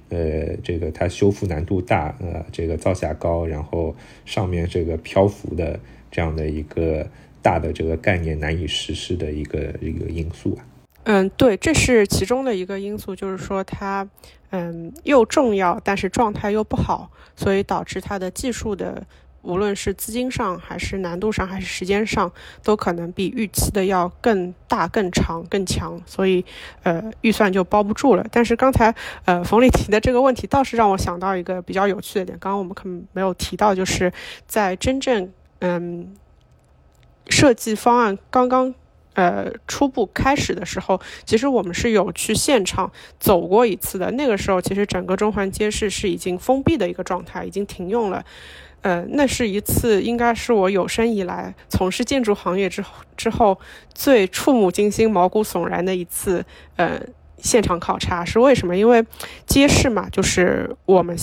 [0.08, 5.78] 呃，这个它修复难度大，呃，这个造价高，然后上面这个漂浮的
[6.10, 7.06] 这样的一个
[7.42, 10.64] 大的这个概念难以实施的一个一个因素啊？
[11.06, 14.08] 嗯，对，这是其中的一个因素，就是说它，
[14.52, 19.02] 嗯，又重要，但是状态又不好，所以导致它的技术的。
[19.48, 22.32] 无论是资金上，还是难度上，还是时间上，
[22.64, 26.44] 都可能比预期的要更大、更长、更强，所以，
[26.82, 28.26] 呃，预算就包不住了。
[28.32, 28.92] 但是刚才，
[29.26, 34.12] 呃，冯丽提的这个问题倒是让我想到一个比较有趣的点，刚刚我们可能没有提到，就是
[34.48, 36.16] 在真正，嗯，
[37.30, 38.74] 设计方案刚刚，
[39.16, 44.12] 呃，初步开始的时候，其实我们是有去现场走过一次的。
[44.12, 48.24] 那个时候，其实整个中环街市是已经封闭的一个状态，已经停用了。
[48.82, 53.60] 呃，那是一次应该是我有生以来从事建筑行业之后之后
[53.96, 57.02] 最触目惊心、毛骨悚然的一次呃
[57.40, 58.24] 现场考察。
[58.24, 58.78] 是为什么？
[58.78, 59.04] 因为
[59.48, 61.18] 街市嘛，就是我们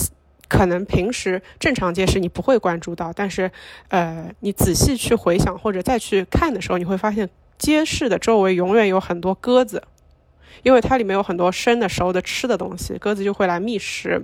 [0.48, 3.52] 可能平时正常街市你不会关注到，但是
[3.88, 7.28] 呃，你仔细去回想或者再去看的时候，你会发现
[7.62, 9.84] 街市的周围永远有很多鸽子，
[10.64, 14.20] 因为它里面有很多生的、熟的、吃的东西，鸽子就会来觅食。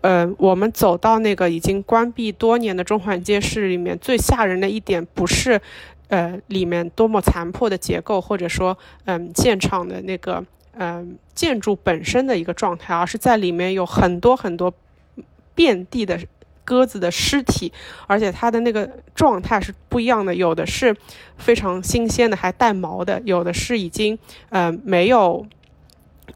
[0.00, 5.60] 呃，我们走到那个已经关闭多年的中环街市里面，最吓人的一点不是，
[6.08, 14.72] 呃，里面多么残破的结构，或者说，嗯，现场的那个，嗯，建筑本身的一个状态，而是在里面有很多很多
[15.54, 16.18] 遍地的
[16.68, 17.72] 鸽子的尸体，
[18.06, 20.94] 而且它的那个状态是不一样的，有的是
[21.38, 24.18] 非常新鲜的，还带毛的，有的是已经，
[24.50, 25.46] 呃，没有，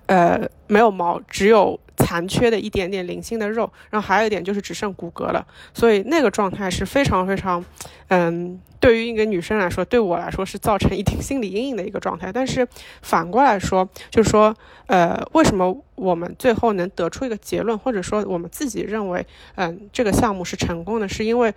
[0.07, 1.79] 呃，没有毛，只有。
[2.05, 7.65] 残缺的一点点零星的肉，然后还有一点就是只剩骨骼了，所以那个状态是非常非常，
[8.09, 12.33] 嗯，对于一个女生来说，对我来说是造成一定心理阴影的一个状态。
[12.33, 12.67] 但是
[13.01, 14.55] 反过来说，就是说，
[14.87, 21.55] 呃，为什么我们最后能得出一个结论，或者说我们自己认为，嗯，这个项目是成功的，是因为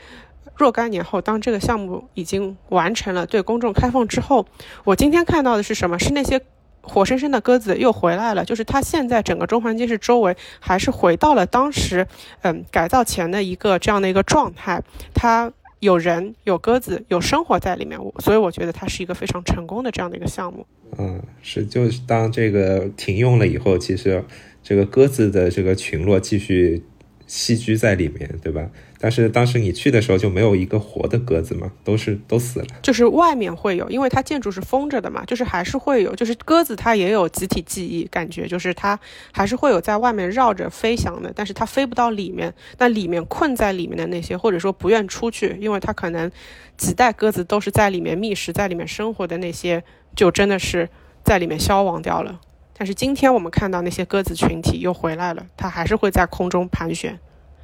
[0.56, 4.46] 若干年后，当这个项目已经完成了对公众开放之后，
[4.84, 6.00] 我今天看到的是什么？
[6.00, 6.42] 是那些。
[6.88, 12.08] 活生生的鸽子又回来了，就是它现在整个中环街市周围还是回到了当时，
[12.42, 14.82] 嗯，改造前的一个这样的一个状态。
[15.14, 20.66] 它有人、有鸽子、有生活在里面，所以我觉得它是一个非常成功的这样的一个项目。
[20.98, 24.24] 嗯，是，就是当这个停用了以后，其实
[24.64, 26.84] 这个鸽子的这个群落继续
[27.28, 28.70] 栖居在里面，对吧？
[28.98, 32.66] 但是当时你去的时候就没有一个活的鸽子嘛，都是都死了。
[32.82, 39.00] 就是外面会有，因为它建筑是封着的嘛，就是还是会有，就是鸽子它也有集体记忆，感觉就是它
[39.32, 42.54] 还是会有在外面绕着飞翔的，但是它飞不到里面。
[42.78, 46.32] 那里面困在里面的那些，或者说不愿出去，因为它可能
[46.78, 49.84] 几代鸽子都是在里面觅食，在里面生活的那些，
[50.16, 50.90] 就真的是
[51.24, 52.40] 在里面消亡掉了。
[52.78, 57.18] 但是今天我们看到那些鸽子群体又回来了，它还是会在空中盘旋。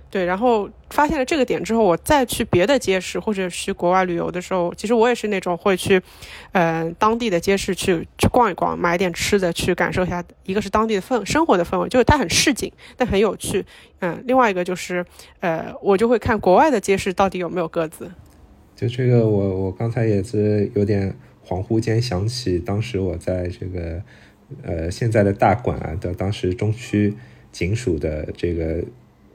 [0.10, 6.02] 对，然后发现了这个点之后，我再去别的街市或者去国外旅游的时候，其实我也是那种会去，
[6.52, 10.22] 呃，当地的街市去去逛一逛，买点吃的，去感受一下。
[10.44, 13.66] 一个是当地的氛生活的氛围，就是它很市井，但很有趣。
[14.00, 15.06] 嗯，另外一个就是，
[15.40, 18.12] 呃，我就会看国外的街市到底有没有鸽子。
[18.76, 21.16] 就这个，我我刚才也是有点
[21.48, 24.02] 恍惚间想起，当时我在这个，
[24.64, 27.14] 呃，现在的大馆啊的当时中区
[27.52, 28.84] 警署的这个。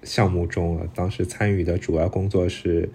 [0.03, 2.89] 项目中啊，当时参与的主要工作是，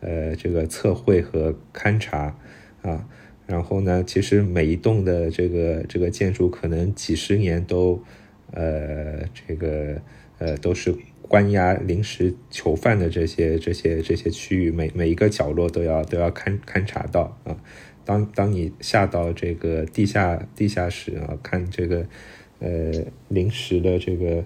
[0.00, 2.36] 呃，这个测绘和勘察
[2.82, 3.08] 啊。
[3.46, 8.02] 然后呢，其实每一栋的这个这个建筑可能几十年都，
[8.50, 9.98] 呃，这个
[10.36, 17.56] 呃都是关押临时囚犯的这些这些这些区域，每每一个角落都要都要勘勘察到啊。
[18.08, 22.06] 当当你下到这个地下地下室啊，看这个
[22.58, 22.92] 呃
[23.28, 24.42] 临时的这个。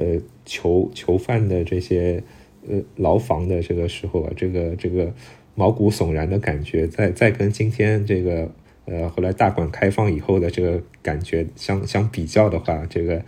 [0.00, 2.22] 呃，囚囚犯的这些
[2.68, 5.12] 呃牢房的这个时候啊，这个这个
[5.56, 8.48] 毛骨悚然的感觉，再再跟今天这个
[8.84, 13.24] 呃后来大馆开放以后的这个感觉相相比较的话，这个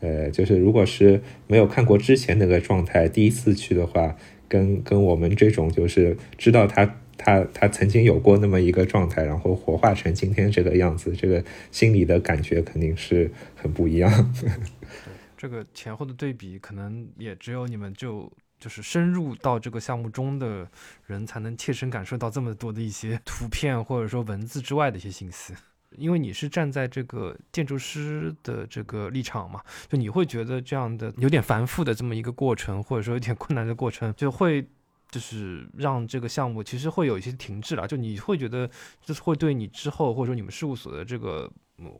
[0.00, 4.16] 呃就是如果是没有看过之前那个状态，第一次去的话，
[4.48, 14.34] 跟跟我们这种就是知道它他他曾经有过那么一个状态，然后活化成今天这个样子，这个心里的感觉肯定是很不一样。
[15.36, 20.66] 这个前后的对比，可能也只有你们就就是深入到这个项目中的
[21.06, 25.52] 人，才能切身感受到这么多的一些图片或者说文字之外的一些信息。
[25.96, 34.66] 因为你是站在这个建筑师的这个立场嘛，就你会觉得这样的有点繁复的这么一个过程，或者说有点困难的过程，就会
[35.14, 37.86] 就是让这个项目其实会有一些停滞了。
[37.86, 38.68] 就你会觉得，
[39.00, 41.48] 就是会对你之后或者说你们事务所的这个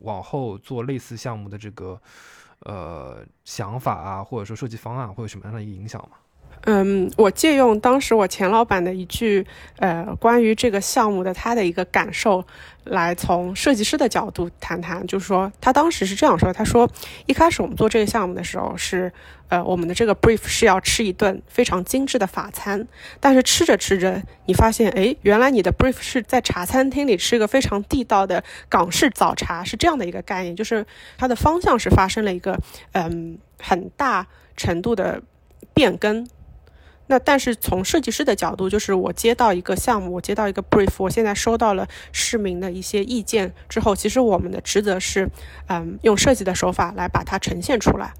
[0.01, 1.97] 往后做类似项目的这个
[2.59, 6.17] 呃想法啊，或者说设计方案会有什么样的一个影响吗？
[6.63, 9.45] 嗯，我借用当时我前老板的一句，
[9.77, 12.43] 呃，关于这个项目的他的一个感受，
[12.85, 16.89] 来从设计师的角度谈谈，就是说他当时是这样说，他说
[17.27, 19.13] 一开始我们做这个项目的时候是，
[19.49, 22.87] 呃，我们的这个 brief 是要吃一顿非常精致的法餐，
[23.19, 30.83] 但是吃着吃着，你发现，哎，原来你的 brief 是在茶餐厅里吃一个非常地道的港式早茶，是这样的一个概念，就是
[31.15, 32.59] 它的方向是发生了一个，
[32.93, 34.25] 嗯，很大
[34.57, 35.21] 程度的
[35.75, 36.27] 变更。
[37.07, 45.29] 那但是从设计师的角度，就是我接到一个项目，我接到一个 brief，我现在收到了市民的一些意见之后，其实我们的职责是，
[45.67, 48.13] 嗯，用设计的手法来把它呈现出来。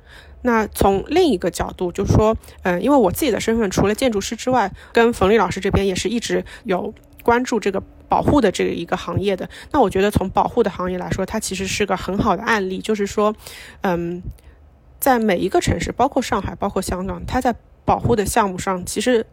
[0.43, 9.49] 那从另一个角度，就是说，嗯，因为我自己的身份除了建筑师之外，跟冯丽老师这边也是一直有关注这个保护的这一个行业的。
[9.71, 13.35] 那我觉得从保护的行业来说，它其实是个很好的案例，就是说，
[13.81, 14.21] 嗯，
[14.99, 17.55] 在每一个城市，包括上海，包括香港，它在
[17.85, 19.25] 保护的项目上，其实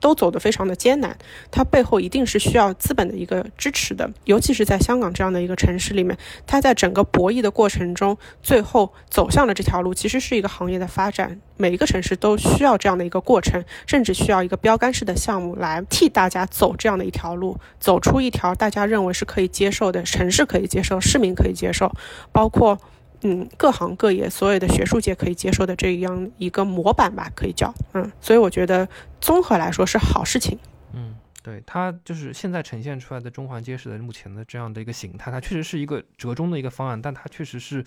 [0.00, 1.16] 都走得非常的艰难，
[1.50, 11.40] 它背后一定是需要资本的一个支持的，尤其是在香港这样的一个城市里面，它在整个博弈的过程中，最后走向了这条路，其实是一个行业的发展。
[11.56, 21.90] 每一个城市都需要这样的一个过程，甚至需要一个标杆式的项目来替大家走这样的一条路，走出一条大家认为是可以接受的城市可以接受，市民可以接受，
[22.30, 22.78] 包括。
[23.26, 28.86] 嗯，各行各业所有的学术界可以接受的这样一个模板吧，可以叫嗯，所以我觉得
[29.18, 30.58] 综合来说是好事情。
[30.92, 37.82] 嗯，对，它就是现在呈现出来的中环街市的目前的这样的一个形态，它确实是一个折中的一个方案，但它确实是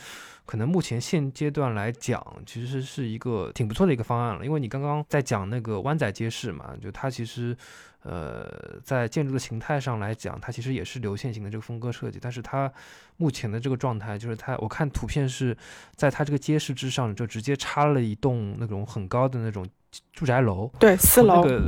[0.45, 4.43] 可能目前现阶段来讲，其实是一个挺不错的一个方案了。
[4.43, 7.55] 因为你刚刚在讲那个湾仔街市嘛，就它其实。
[8.09, 12.71] 呃，在建筑的形态上来讲，它其实也是流线型的这个风格设计，但是它
[13.17, 15.55] 目前的这个状态就是它，我看图片是
[15.93, 19.67] 在它这个街市之上就直接插了一栋那种很高的那种
[20.13, 21.61] 住宅楼，对，四楼，那个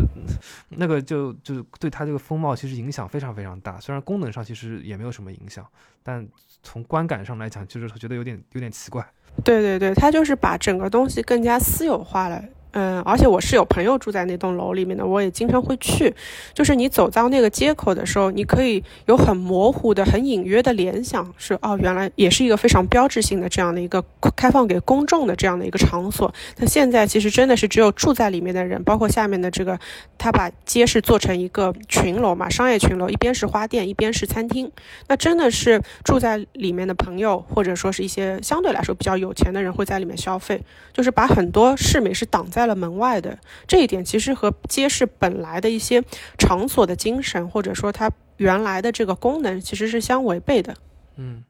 [0.70, 3.78] 那个就就对它这个风貌其实影响非常非常大。
[3.82, 5.68] 虽然功能上其实也没有什么影响，
[6.02, 6.26] 但
[6.64, 9.06] 从观感上来讲，就是觉得有点有点奇怪。
[9.44, 12.42] 对对对，它就是把整个东西更加私有化了。
[12.72, 16.14] 嗯，而且我是有朋友住在那栋楼里面的，我也经常会去。
[16.54, 24.06] 就是你走到那个街口的时候，你可以有很模糊的、很隐约的联想，是哦，原来也是一个非常标志性的这样的一个
[24.36, 26.32] 开放给公众的这样的一个场所。
[26.58, 29.80] 那现在其实真的是只有住在里面的人，包括下面的这个，
[30.20, 34.72] 他把街市做成一个群楼嘛，商业群楼，一边是花店，一边是餐厅。
[35.08, 40.62] 那真的是住在里面的朋友，或者说是一些相对来说比较有钱的人会在里面消费，
[40.94, 42.59] 就是把很多市民是挡在。
[42.60, 46.04] 在了门外的这一点，其实和街市本来的一些
[46.38, 50.76] 场所的精神，或者说它原来的这个功能，其实是相违背的。
[51.16, 51.46] 嗯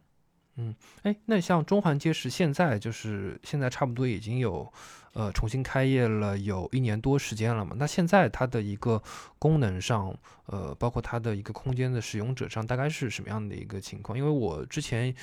[0.56, 4.72] 嗯，哎，那像中环街市现在就是现在差不多已经有。
[5.14, 7.76] 呃，重新开业了有一年多时间了嘛？
[7.78, 9.02] 那现在它的一个
[9.40, 14.18] 功能上，呃，包括它的一个空间的使用者上，大概是什么样的一个情况？
[14.18, 15.14] 因为我之前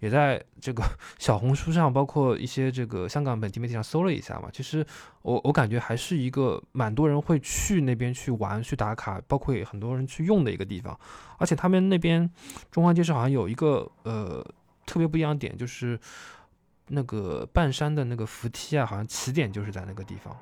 [0.00, 0.82] 也在这个
[1.18, 4.48] 小红书上，包括一些这个香港本地媒体上搜了一下嘛。
[4.52, 4.84] 其实
[5.22, 10.98] 我我感觉还是一个蛮多人会去那边去玩、去打卡，包括很多人去用的一个地方。
[11.38, 12.28] 而且他们那边
[12.70, 14.44] 中环街市好像有一个呃
[14.84, 15.98] 特别不一样的点，就是。
[16.88, 20.36] 那个半山的那个扶梯啊，好像起点就是在那个地方。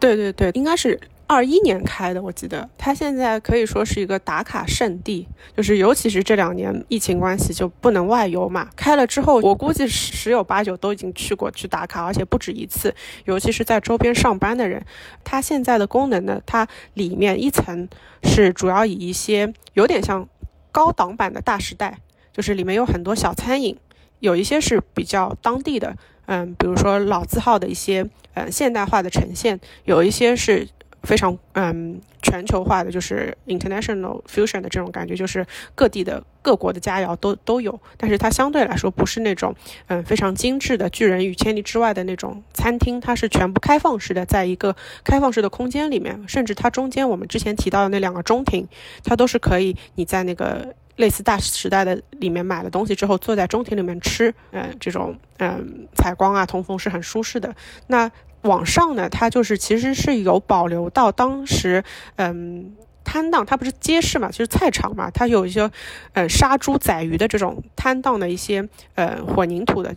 [0.00, 2.68] 对对对，应该是二一年开的，我记得。
[2.76, 8.68] 它现在可以说是一个打卡圣地，就是尤其是这两年疫情关系就不能外游嘛。
[8.74, 12.92] 开了之后，我估计十有八九都已经去过去打卡，而且不止一次。
[13.26, 14.84] 尤其是在周边上班的人，
[15.22, 17.88] 它现在的功能呢，它里面一层
[18.24, 20.28] 是主要以一些有点像
[20.72, 22.00] 高档版的大时代，
[22.32, 23.78] 就是里面有很多小餐饮。
[24.22, 25.96] 有一些是比较当地的，
[26.26, 30.68] 嗯，比如说老字号的一些，嗯，现代化的呈现；有一些是
[31.02, 35.44] 非常嗯全球化的，就是 international fusion 的这种感觉，就是
[35.74, 39.52] 各地的各国的佳肴都都有，但是它相对来说不是那种
[39.88, 48.68] 嗯非常精致的巨人与千里之外的那种餐厅，它是全部开放式的，在一个开放式的空间里面，甚至它中间我们之前提到的那两个中庭，
[49.02, 57.54] 它都是可以你在那个类似大时代的里面买了东西之后，坐在中庭里面吃，嗯，这种嗯采光啊通风是很舒适的。
[57.86, 58.10] 那
[58.42, 61.82] 网上呢，它就是其实是有保留到当时，
[62.16, 62.74] 嗯，
[63.04, 65.70] 摊档它不是街市嘛，就是菜场嘛，它有一些，
[66.12, 69.94] 呃，杀猪宰鱼的这种摊档的一些，呃，混凝土的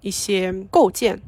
[0.00, 1.20] 一些构件，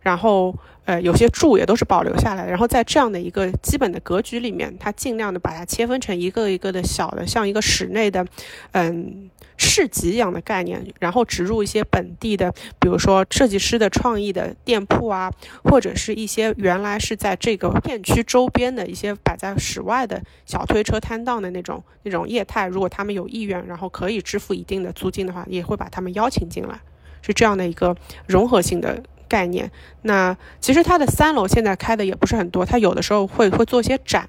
[0.00, 0.54] 然后。
[0.84, 2.50] 呃，有些柱也都是保留下来的。
[2.50, 8.26] 然后在这样的一个基本的格局里面，它尽量的把它切分成一个一个的小的，像一个室内的，
[8.72, 10.84] 嗯，市集一样的概念。
[10.98, 22.66] 然后植入一些本地的，比如说设计师的创意的店铺啊，或者是一些原来是在这个片区周边的一些摆在室外的小推车摊档的那种那种业态。
[22.66, 26.80] 如果他们有意愿，然后可以支付一定的租金的话，也会把他们邀请进来，
[27.22, 29.00] 是这样的一个融合性的。
[29.32, 29.70] 概念，
[30.02, 34.28] 那其实它的三楼现在开的也不是很多，它有的时候会会做一些展，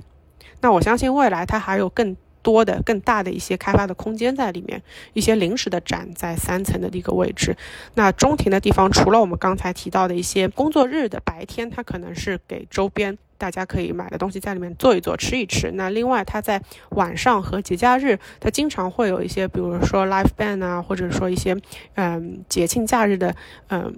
[0.62, 4.82] 那我相信未来它还有更多的、更大的一些开发的空间在里面，
[5.12, 7.58] 一些临时的展在三层的一个位置。
[7.96, 15.72] 那中庭的地方，除了我们刚才提到的一些工作日的白天，它可能是给周边大家可以买的东西在里面坐一坐、吃一吃。
[15.74, 21.58] 那另外，它在晚上和节假日，它经常会有一些，比如说 live band 啊，或者说一些
[21.96, 23.36] 嗯节庆假日的
[23.68, 23.94] 嗯。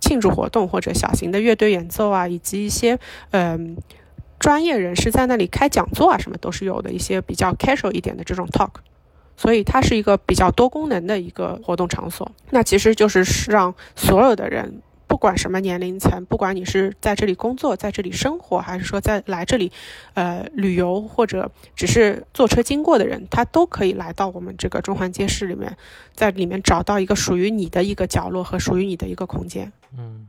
[0.00, 2.98] 庆祝活动或者小型的乐队演奏啊，以及一些
[3.30, 3.76] 嗯
[4.38, 8.70] 专业人士在那里开讲座啊，什么都是有的一些比较 casual 一点的这种 talk，
[9.36, 12.30] 所以它是一个比较多功能的一个活动场所。
[12.50, 14.82] 那其实就是让所有的人。
[15.18, 19.72] 不管什么年龄层，不管你是在这里工作，在这里生活，还是说在来这里，
[20.14, 25.76] 呃，旅游或者只是坐车经过的人，他都可以来到我们这个中环街市里面，
[26.14, 29.72] 在里面找到一个属于你的一个角落和属于你的一个空间。
[29.98, 30.28] 嗯，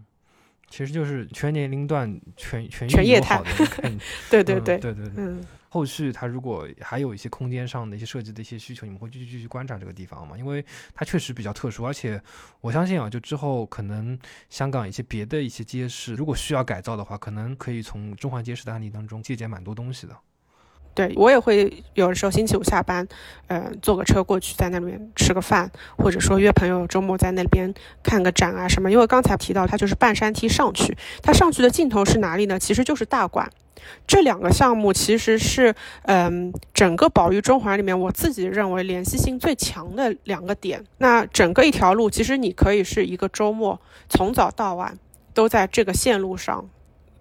[0.71, 3.39] 其实就是全年龄段、全全全业态，
[4.31, 5.45] 对对对对对对，嗯。
[5.69, 10.37] 后续它如果还有一些空间上的一些设计的一些需求，你们会继续继续观察这个地方吗？
[10.37, 12.21] 因为它确实比较特殊，而且
[12.59, 14.17] 我相信啊，就之后可能
[14.49, 20.17] 香港一些别的一些街市，如果需要改造的话，可能可以从中环街市的案例当中借鉴蛮多东西的。
[20.99, 23.07] 对我也会有的时候星期五下班，
[23.47, 27.73] 呃，坐个车过去，在那边吃个饭，或者说约朋友周末在那边
[28.03, 28.91] 看个展啊什么。
[28.91, 32.59] 因为刚才提到它就是半山梯上去，它上去的尽头是哪里呢？
[32.59, 33.49] 其实就是大馆。
[34.05, 40.83] 这两个项目其实是，嗯，整个宝玉中环里面，我自己认为联系性最强的两个点。
[40.97, 43.79] 那整个一条路，其实你可以是一个周末，
[44.09, 44.99] 从早到晚
[45.33, 46.67] 都在这个线路上。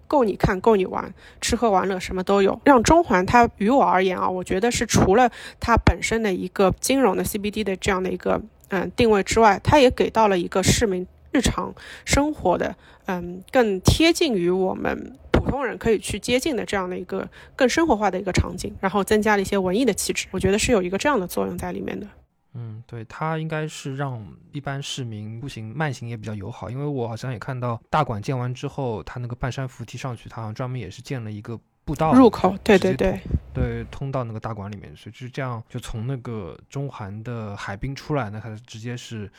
[0.09, 2.59] 够你看，够你玩，吃喝玩乐什么都有。
[2.65, 5.31] 让中环它于我而言啊，我觉得是除了
[5.61, 20.25] 它本身的一个金融的 CBD 的这样的一个嗯定位之外，它也给到了一个市民日常生活的嗯更贴近于我们普通人可以去接近的这样的一个更生活化的一个场景，然后增加了一些文艺的气质。
[20.31, 22.07] 我觉得是有一个这样的作用在里面的。
[22.61, 33.17] 嗯，对，它应该是让一般市民步行慢行也比较友好，因为我好像也看到大馆建完之后，它那个半山扶梯上去，它好像专门也是建了一个步道入口，对对对，
[33.53, 39.31] 对，通到那个大馆里面，所以就是这样，就从那个中环的海滨出来，那它直接是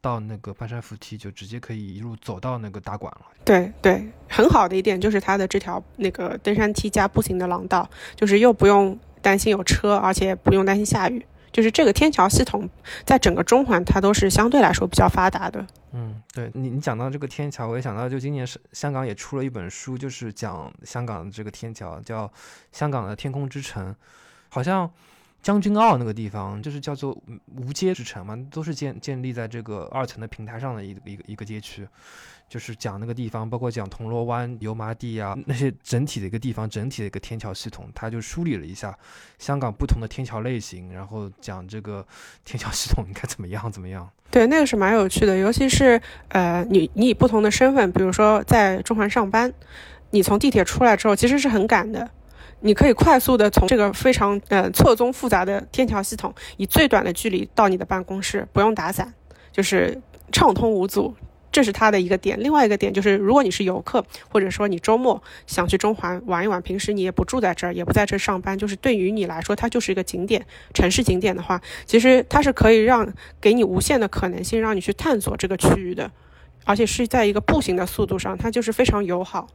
[0.00, 3.26] 到那个半山扶梯，就直接可以一路走到那个大馆了。
[3.44, 11.24] 对对，很好的一点就是它的这条那个登山梯加步行的廊道，就是又不用担心有车，而且不用担心下雨。
[11.54, 12.68] 就是这个天桥系统，
[13.06, 15.64] 在整个中环它都是相对来说比较发达的。
[15.92, 22.26] 嗯，对你，你讲到这个天桥，我也想到，就今年是香港也出了一本书，就是讲香港的这个天桥，叫
[22.72, 23.92] 《香港的天空之城》，
[24.48, 24.90] 好像
[25.44, 27.16] 将军澳那个地方就是叫做
[27.54, 31.86] 无街之城嘛，都是建建立在这个二层的平台上的一个一个一个街区。
[32.46, 38.96] 就是讲那个地方，包括讲铜锣湾、油麻地啊那些整体的一个地方，整体的一个天桥系统，他就梳理了一下
[39.38, 42.06] 香港不同的天桥类型，然后讲这个
[42.44, 44.08] 天桥系统应该怎么样怎么样。
[44.30, 49.52] 对，那个是蛮有趣的，尤其是呃，你你以不同的身份，比如说在中环上班，
[50.10, 52.08] 你从地铁出来之后，其实是很赶的，
[52.64, 59.12] 你可以快速的从这个非常呃错综复杂的天桥系统，以最短的距离到你的办公室，不用打伞，
[59.52, 60.00] 就是
[60.32, 61.14] 畅通无阻。
[61.52, 73.06] 这是它的一个点，另外一个点就是，如果你是游客，或者说你周末想去中环玩一玩，平时你也不住在这儿，也不在这儿上班，就是对于你来说，它就是一个景点，城市景点的话，其实它是可以让
[73.40, 76.10] 给你无限的可能性，让你去探索这个区域的，
[76.64, 79.46] 而且是在一个步行的速度上，它就是非常友好。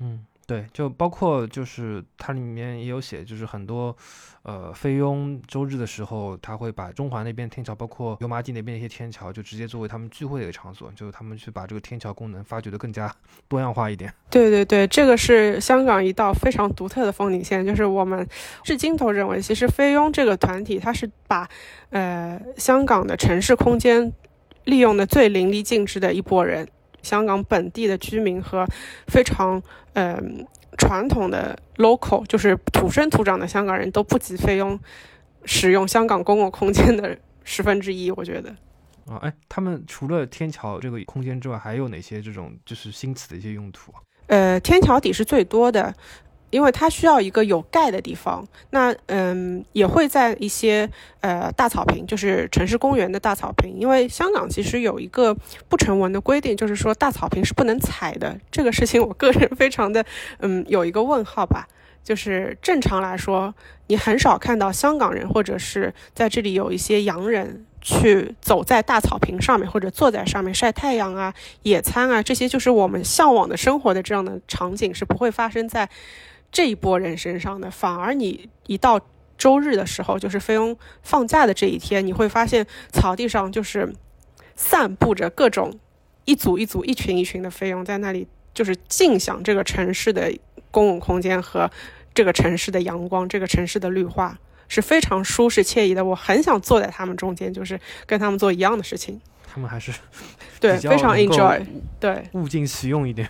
[0.00, 0.26] 嗯。
[0.46, 3.94] 对，就包括就是它里面也有写，就是很多，
[4.42, 13.12] 呃，菲佣周日的时候，他会把中环那边天桥，包括油麻地那边一些天桥，就直接作为他们聚会的一个场所，就是他们去把这个天桥功能发掘的更加
[13.48, 14.14] 多样化一点。
[14.30, 18.24] 对对对，这个是香港一道非常独特的风景线，就是我们
[18.62, 21.48] 至今都认为，其实菲佣这个团体，它是把，
[21.90, 24.12] 呃，香港的城市空间
[24.62, 26.68] 利用的最淋漓尽致的一拨人。
[27.06, 28.66] 香港本地的居民和
[29.06, 29.62] 非常
[29.94, 30.44] 嗯
[30.76, 34.78] 传统的 local，就是土生土长的香港人都不及费用
[35.44, 38.50] 使用香港公共空间的十分之一，我觉得。
[39.06, 44.02] 啊，哎，他们除了天桥这个空间之外，还有哪些这种就是新词的一些用途啊？
[44.26, 45.94] 呃，天桥底是最多的。
[46.50, 50.88] 因为它需要一个有盖的地方，那嗯也会在一些
[51.20, 53.76] 呃大草坪，就是城市公园的大草坪。
[53.78, 55.36] 因为香港其实有一个
[55.68, 58.38] 不成文的规定，就是说大草坪是不能踩的。
[58.50, 60.04] 这个事情我个人非常的
[60.38, 61.66] 嗯有一个问号吧。
[62.04, 63.52] 就是正常来说，
[63.88, 71.34] 你很少看到香港人或者是在这里有一些洋人去走在大草坪上面，或者坐在上面晒太阳啊、
[71.64, 75.88] 野餐啊，这些就是我们向往的生活的这样的场景是不会发生在。
[76.50, 79.00] 这一波人身上的，反而你一到
[79.36, 83.92] 周日的时候，就是菲佣放假的这一天，你会发现草地上就是
[84.54, 85.78] 散布着各种
[86.24, 90.32] 一组一组、一群一群的菲佣在那里，就是尽享这个城市的
[90.70, 91.70] 公共空间和
[92.14, 94.38] 这个城市的阳光、这个城市的绿化，
[94.68, 96.02] 是非常舒适惬意的。
[96.02, 99.20] 我很想坐在他们中间，就是跟他们做一样的事情。
[99.46, 99.92] 他们还是
[100.58, 101.64] 对非常 enjoy，
[102.00, 103.28] 对物尽其用一点。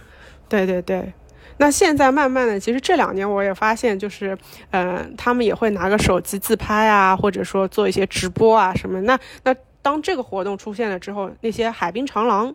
[0.48, 1.12] 对对对。
[1.58, 4.36] 那现在慢慢的，其实这两年我也发现，就是，
[4.70, 9.00] 嗯，他们也会拿个手机自拍啊，或者说做一些直播啊什么。
[9.02, 12.54] 那那当这个活动出现了之后，那些海滨长廊，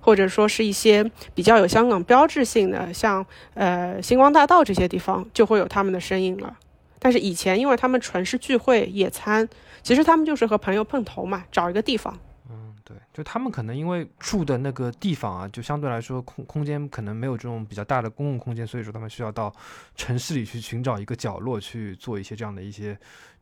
[0.00, 3.24] 或者说是一些比较有香港标志性的，像
[3.54, 6.56] 呃星光大道这些地方，就会有他们的身影了。
[6.98, 9.48] 但是以前，因为他们纯是聚会野餐，
[9.82, 12.18] 其实他们就是和朋友碰头嘛，找一个地方。
[12.90, 19.54] 对，就他们可能因为住的那个地方啊，就相对来说空空间可能没有这种比较大的公共空间，所以说他们需要到
[19.94, 22.98] 城市里去寻找一个角落去做一些这样的一些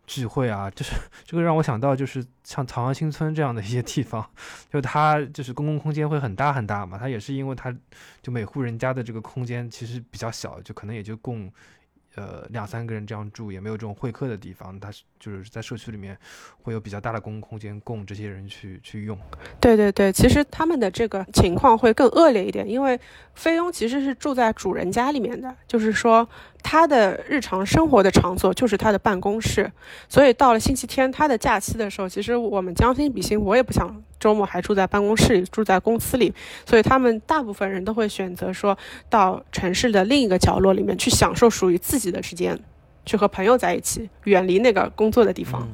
[0.06, 0.70] 聚会啊。
[0.70, 0.92] 就是
[1.24, 4.28] 这个让我想到，就是像朝阳新村这样的一些地方，
[4.70, 6.98] 就它就是公共空间会很大很大嘛。
[6.98, 7.74] 它也是因为它
[8.20, 11.50] 就每户人家的这个空间其实比较小，就可能也就供。
[12.18, 14.90] 呃，两三个人这样住也没有这种会客的地方，他
[15.20, 16.18] 就是在社区里面
[16.62, 19.16] 会有比较大的公共空间供这些人去去用。
[19.60, 22.98] 对对对，其实他们的这个情况会更恶劣一点，因为
[23.34, 26.28] 菲佣其实是住在主人家里面的，就是说。
[26.62, 29.70] 他的日常生活的场所就是他的办公室，
[30.08, 36.34] 所以到了星期天，他的假期的时候，其实我们将心比心，我也不想周末还住在办公室里，住在公司里，
[36.66, 38.76] 所以他们大部分人都会选择说
[39.08, 42.58] 到城市的另一个角落里面去享受属于自己的时间，
[43.06, 45.66] 去和朋友在一起，远离那个工作的地方。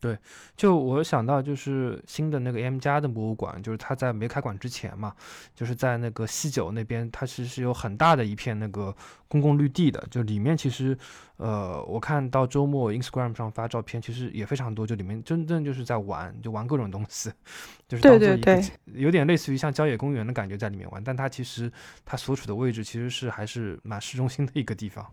[0.00, 0.16] 对，
[0.56, 5.14] 就我想到就是新的那个 M 加的博物馆，就是它在没开馆之前嘛，
[5.54, 8.96] 就是在那个西九那边，它其实是有很大的一片那个
[9.28, 10.96] 公共绿地的，就里面其实，
[11.36, 17.30] 呃，我看到周末 Instagram 上发照片，其实也非常多，就里面真正就是在玩，就玩各种东西，
[17.86, 18.62] 就是当做一个
[18.94, 21.70] 有点类似于像郊野公园的感觉在里面玩，但它其实
[22.06, 25.06] 它所处的位置其实是还是蛮市中心的一个地方。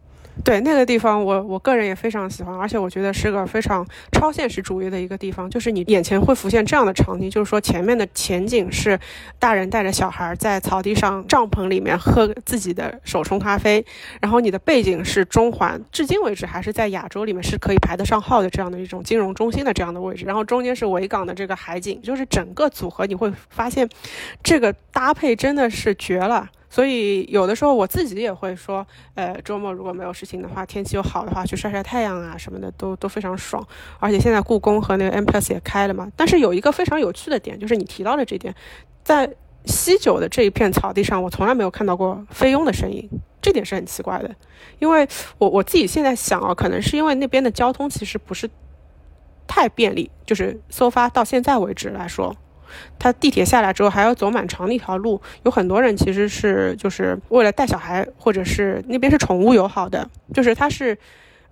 [0.44, 5.50] 对那个地方，我我个人也非常喜欢，而且我觉得是个非常超现实主义的一个地方。
[5.50, 9.00] 就是你眼前会浮现这样的场景，就是说前面的前景是
[9.40, 13.86] 大人带着小孩在草地上帐篷里面喝自己的手冲咖啡，
[14.22, 23.88] 然后你的背景是中环，至今为止还是在亚洲里面是可以排得上号的这样的一种金融中心的这样的位置，然后中间是维港的这个海景，就是整个组合你会发现，
[24.44, 26.50] 这个搭配真的是绝了。
[26.70, 33.66] 所以有的时候我自己也会说，呃，周末如果没有事情的话，天气又好的话，去晒晒太阳啊什么的，都都非常爽。
[34.00, 36.12] 而且现在故宫和那个 M Plus 也开了嘛。
[36.16, 38.54] 但是有一个非常有趣的点，就是你提到的这点，
[39.04, 39.34] 在
[39.66, 43.10] 西九的这一片草地上，我从来没有看到过菲佣的身影，
[43.42, 44.36] 这点是很奇怪的。
[44.80, 45.08] 因为
[45.38, 48.50] 我我自己现在想啊，可能是因为那边的交通其实不是
[49.48, 52.36] 太便利，就是搜发到现在为止来说。
[53.00, 60.98] 他地铁下来之后还要走蛮长的一条路，有很多人其实是就是为了带小孩，或者是那边是宠物友好的，就是他是，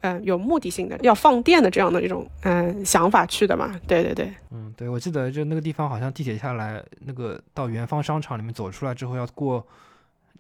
[0.01, 3.80] 嗯，有目的性的要放电的这样的一种嗯想法去的嘛。
[3.88, 9.66] 对对对，嗯，对，我记得就那个地方好像地铁下来，那个到元芳商场里面走出来之后要过。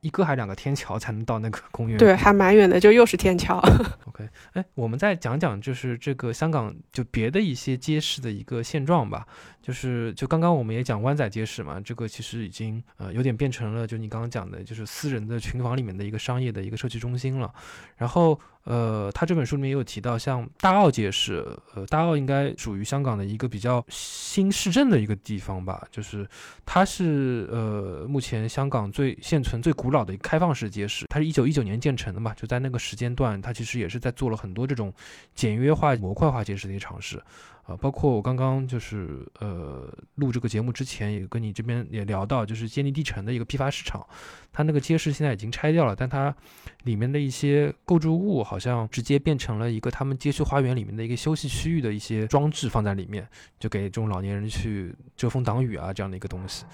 [0.01, 1.97] 一个还两个天桥才能到那个公园。
[1.97, 3.57] 对，还蛮远的，就又是天桥。
[4.05, 9.25] OK，哎，我们再讲讲就是这个香港就别的一些街市的一个现状吧。
[9.65, 17.51] 就是就刚刚我们也讲湾仔街市嘛，这个其实已经呃有点变成了就你刚刚讲的，就是私人的群房里面的一个商业的一个社区中心了。
[17.97, 21.43] 然后呃，他这本书里面也有提到，像大澳街市，
[21.73, 26.29] 呃，大澳应该属于香港的一个比较新市镇的一个地方吧，就是
[26.63, 34.93] 它是呃目前香港最现存最古老的开放式街市，它是一九一九年建成的嘛，就在那个时间段，它其实也是在做了很多这种
[35.33, 37.19] 简约化模块化街市的一些尝试。
[37.65, 44.05] 啊，包括我刚刚就是呃录这个节目之前，也跟你这边也聊到，就是坚尼地城的一个批发市场，
[44.53, 46.35] 它那个街市现在已经拆掉了，但它
[46.83, 53.27] 里面的一些构筑物好像直接变成了一个他们街区花园里面的一个休息区域的一些装置放在里面，
[53.59, 56.65] 就给这种老年人去遮风挡雨啊这样的一个东西。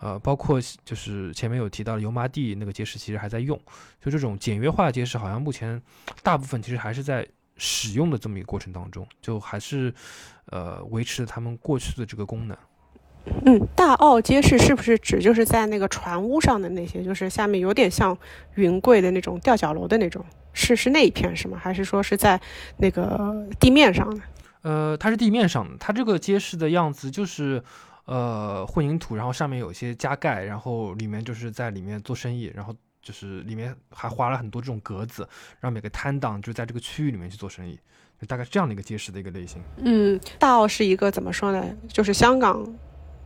[0.00, 3.60] 呃，包括就是前面有提到油麻地那个街市，其实还在用，
[4.00, 5.82] 就这种简约化的街市，好像目前
[6.22, 7.26] 大部分其实还是在
[7.58, 9.92] 使用的这么一个过程当中，就还是。
[10.50, 12.56] 呃，维持他们过去的这个功能。
[13.44, 18.16] 嗯，大澳街市是不是指就是在那个船屋上的那些，就是下面有点像
[18.54, 20.24] 云贵的那种吊脚楼的那种？
[20.54, 21.58] 是是那一片是吗？
[21.60, 22.40] 还是说是在
[22.78, 24.22] 那个地面上的？
[24.62, 25.76] 呃，它是地面上的。
[25.78, 27.62] 它这个街市的样子就是
[28.06, 32.74] 呃混凝土，然后上面有一些加盖，然后里面就是在里面做生意，然后
[33.08, 35.26] 就是里面还划了很多这种格子，
[35.60, 37.78] 让每个摊档就在这个区域里面去做生意。
[38.20, 39.62] 就大概这样的一个街市的一个类型。
[39.78, 41.64] 嗯，大澳是一个怎么说呢？
[41.88, 42.62] 就是香港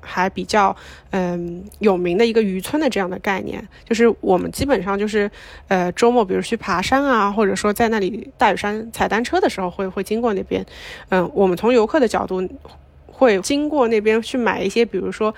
[0.00, 0.76] 还比较
[1.10, 3.66] 嗯有名的一个渔村的这样的概念。
[3.84, 5.28] 就是我们基本上就是
[5.66, 10.64] 呃周末，比如去爬山啊，或者说在那里大屿山踩单车的时候，会会经过那边。
[11.08, 12.48] 嗯，我们从游客的角度
[13.06, 15.34] 会经过那边去买一些，比如说。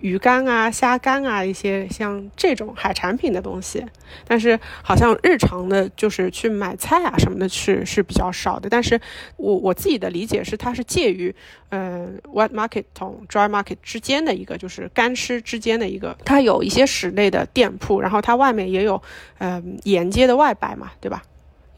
[0.00, 3.84] 鱼干啊、虾干啊，一些像这种海产品的东西，
[4.26, 8.68] 但是好像日常的，就是去买菜啊什么的，是是比较少的。
[8.68, 9.00] 但是
[9.36, 11.34] 我我自己的理解是，它是介于
[11.70, 16.16] 呃 wet market 同 dry market 之间的一个，就是干湿之间的一个。
[16.24, 19.02] 它有一些室内的店铺，然后它外面也有
[19.38, 21.22] 呃沿街的外摆嘛，对吧？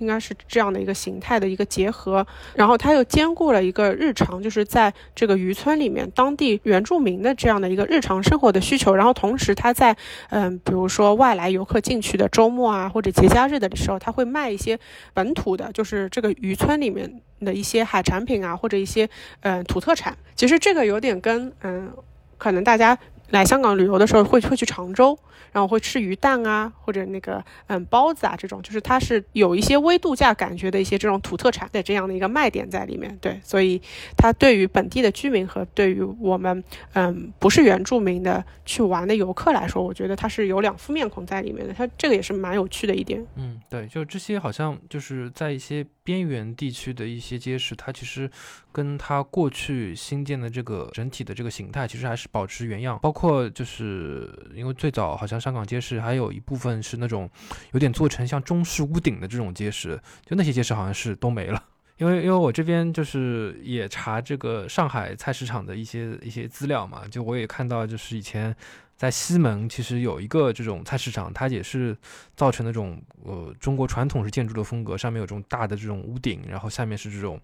[0.01, 9.97] 应该是这样的一个形态的一个结合，然后它又兼顾了一个日常，就是在这个渔村里面当地原住民的这样的一个日常生活的需求，然后同时它在
[10.31, 14.79] 嗯，比如说外来游客进去的周末啊或者节假日的时候，它会卖一些
[15.15, 19.09] 本土的，就是这个渔村里面的一些海产品啊或者一些
[19.43, 20.17] 嗯土特产。
[20.35, 21.93] 其实这个有点跟嗯，
[22.39, 22.99] 可能大家
[23.31, 25.19] 来香港旅游的时候会会去常州。
[25.53, 33.19] 然后会吃鱼蛋啊，或者那个嗯包子啊，这种就是它是有一些微度假感觉的一些这种土特产的这样的一个卖点在里面。
[33.21, 33.83] 对，所以
[34.17, 36.63] 它对于本地的居民和对于我们
[36.93, 41.75] 嗯不是原住民的去玩的游客来说，我觉得它是有两副面孔在里面的。
[41.75, 43.27] 它这个也是蛮有趣的一点。
[43.35, 48.31] 嗯，对，就这些好像就是在一些边缘地区的一些街市，它其实
[48.71, 55.41] 跟它过去新建的这个整体的这个形态其实还是保持原样，包括就是因为最早好像。
[55.41, 57.27] 香港街市还有一部分是那种
[57.73, 61.65] 有点做成像中式屋顶的这种街市，就那些街市好像是都没了。
[61.97, 68.55] 因为因为我这边就是也查这个上海菜市场的一些一些资料嘛，就我也看到就是以前
[69.01, 71.97] 在西门其实有一个这种菜市场，它也是
[72.37, 77.41] 造成那种呃中国传统式建筑的风格，上面有这种大的这种屋顶，然后下面是这种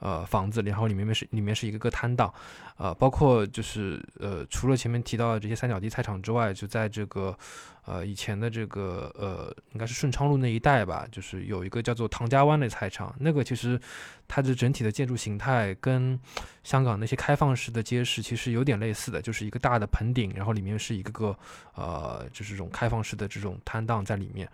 [0.00, 2.34] 呃房子，然后里面是里面是一个个摊档。
[2.78, 7.36] 呃，包括就是呃，除了前面提到的这些三角地菜场之外，就在这个
[7.84, 13.80] 呃以前的这个呃，应该是顺昌路那一带吧，就是有一个叫做唐家湾的菜场，那个其实
[14.28, 16.20] 它的整体的建筑形态跟
[16.62, 21.36] 香港那些开放式的街市其实有点类似的，就是一个大的棚顶，然后里面是一个个
[21.74, 24.48] 呃，就是这种开放式的这种摊档在里面。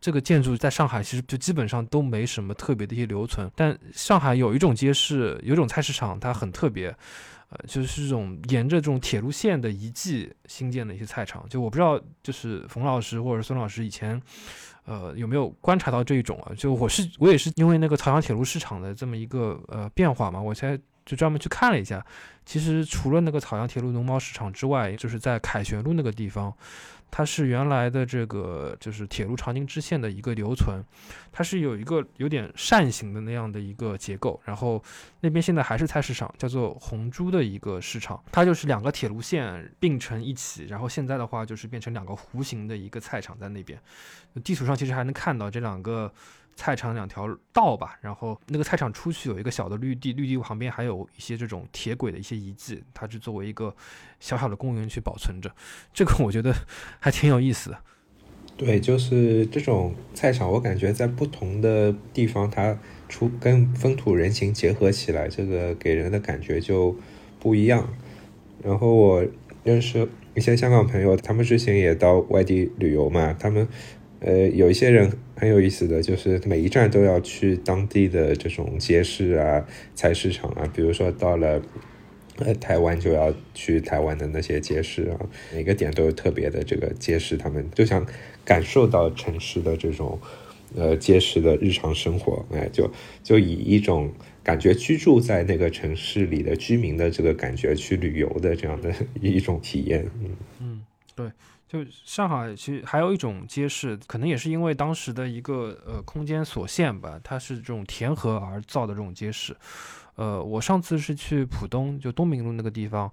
[0.00, 6.94] 这个建筑在上海其实就基本上都没什么特别的一些留存，但上海有一种街市，有一种菜市场，它很特别。
[7.50, 14.20] 呃，就是这种沿着这种铁路线的遗迹新建的一些菜场，就我不知道，就是冯老师或者孙老师以前，
[14.88, 16.52] 呃，有没有观察到这一种啊？
[16.56, 22.02] 就我是我也是因为那个朝阳铁路市场的这么一个呃变化嘛，我才就专门去看了一下。
[22.46, 26.50] 其实除了那个朝阳铁路农贸市场之外，就是在凯旋路那个地方。
[27.10, 30.82] 它是原来的这个就是铁路长宁支线的一个留存，
[31.32, 34.82] 它是有一个有点扇形的那样的一个结构，然后
[35.20, 43.80] 那边现在还是菜市场，叫做红珠的一个市场，它就是两个铁路线并成一起，然后现在的话就是变成两个弧形的一个菜场在那边，
[44.44, 46.12] 地图上其实还能看到这两个。
[46.58, 53.72] 菜场两条道吧，然后那个菜场出去有一个小的绿地，绿地旁边还有一些这种铁轨的一些遗迹，它是作为一个
[54.18, 55.48] 小小的公园去保存着。
[55.94, 56.52] 这个我觉得
[56.98, 57.78] 还挺有意思的。
[58.58, 62.76] 对，就是这种菜场，我感觉在不同的地方，它
[63.08, 66.96] 出跟风土人情结合起来，这个给人的感觉就
[67.38, 67.88] 不一样。
[68.64, 69.24] 然后我
[69.62, 73.68] 认识一些香港朋友，他们之前也到外地旅游嘛，他们
[74.20, 81.62] 呃有一些人很有意思的就是每一站都要去当地的这种街市啊、菜市场啊，比如说到了。
[82.40, 85.18] 呃，台湾就要去台湾的那些街市啊，
[85.52, 88.06] 每个点都有特别的这个街市，他们就想
[88.44, 90.16] 感受到城市的这种
[90.76, 92.88] 呃街市的日常生活，哎，就
[93.24, 94.12] 就以一种
[94.44, 100.80] 感觉居住在那个城市里的居民的这个感觉去旅游的这样的一种体验，嗯嗯，
[101.16, 101.26] 对，
[101.68, 109.54] 就上海其实还有一种街市，可能也是因为当时的一个呃空间所限吧，它是这种填河而造的这种街市。
[110.14, 113.12] 呃，我上次是去浦东，就东明路那个地方，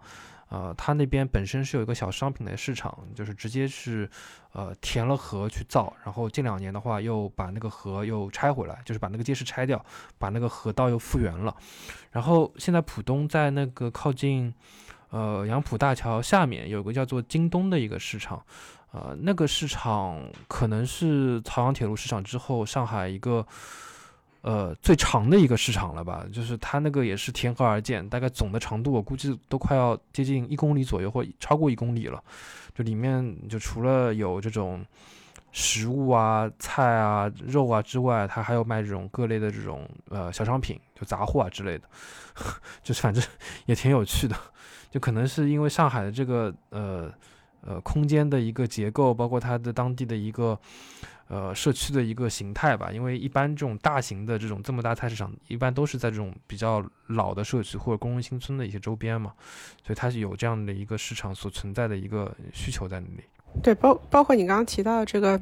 [0.50, 4.10] 呃，它那边本身是有一个小商品的市场，就是直接是，
[4.54, 9.86] 呃，填了河去造，然后近两年的话又把那个河又拆回来，就是把那个街市拆掉，
[10.18, 11.56] 把那个河道又复原了。
[12.10, 14.52] 然后现在浦东在那个靠近，
[15.16, 18.44] 呃，杨浦大桥下面有个叫做京东的一个市场，
[18.92, 23.46] 呃，那个市场可能是朝阳铁路市场之后上海一个。
[24.42, 32.24] 呃，最长的一个市场了吧，就是它那个也是填河而建，大概总的长度我估计都快要接近一公里左右，或超过一公里了。
[32.76, 34.86] 就里面就除了有这种
[35.52, 41.90] 食物啊、菜啊、肉啊之外，它还有卖这种各类的这种呃小商品，就杂货啊之类的，
[42.84, 43.24] 就是反正
[43.66, 44.36] 也挺有趣的。
[44.96, 47.12] 就可能是因为上海的这个呃
[47.60, 50.58] 呃空间的一个结构，包括它的当地的一个。
[51.28, 59.34] 呃，社区的一个形态吧，因为一般这种大型的这种这么大菜市场，一般都是在这种比较老的社区或者工人新村的一些周边嘛，
[59.84, 63.24] 所以它是有这样的一个市场所存在的一个需求在那里。
[63.64, 65.42] 对，包包括你刚刚提到的这个，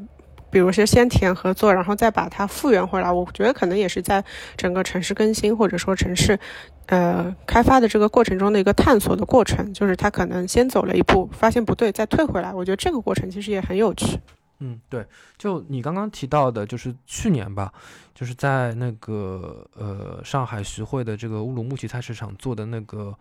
[0.54, 4.24] 比如说先填合作，然后再把它复原回来，我觉得可能也是在
[4.56, 6.40] 整个城市更新或者说城市
[6.86, 12.54] 呃开发的这个过程中的一个探索的过程，就是他可能先走了一步，发现不对，再退回来。
[12.54, 14.20] 我觉得这个过程其实也很有趣。
[14.60, 15.04] 嗯，对，
[15.38, 17.74] 就你刚刚提到的，就是去年吧，
[18.14, 23.14] 就是在那个呃上海徐汇的这个乌鲁木齐菜市场做的那个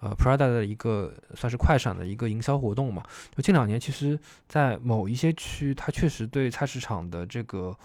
[0.00, 3.02] 呃 Prada 的一个算是快闪的一个营销活动嘛。
[3.34, 7.76] 就近两年，其实，在某一些区，它确实对菜市场的这个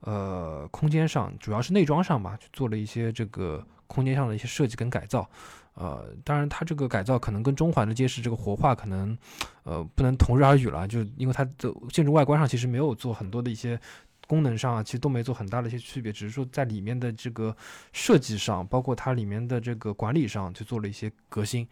[0.00, 5.28] 呃空间上，主要是内装上吧，去做了一些这个空间上的一些设计跟改造。
[5.74, 9.16] 呃，当然，它这个改造可能跟中环的街市这个活化可能，
[9.62, 10.86] 呃，不能同日而语了。
[10.86, 13.80] 就因为它的建筑外观上其实没有做很多的一些
[14.32, 17.54] 功能上啊，其实都没做很大的一些区别，只是说在里面的这个
[17.92, 21.68] 设计上，包括它里面的这个管理上，去做了一些革新。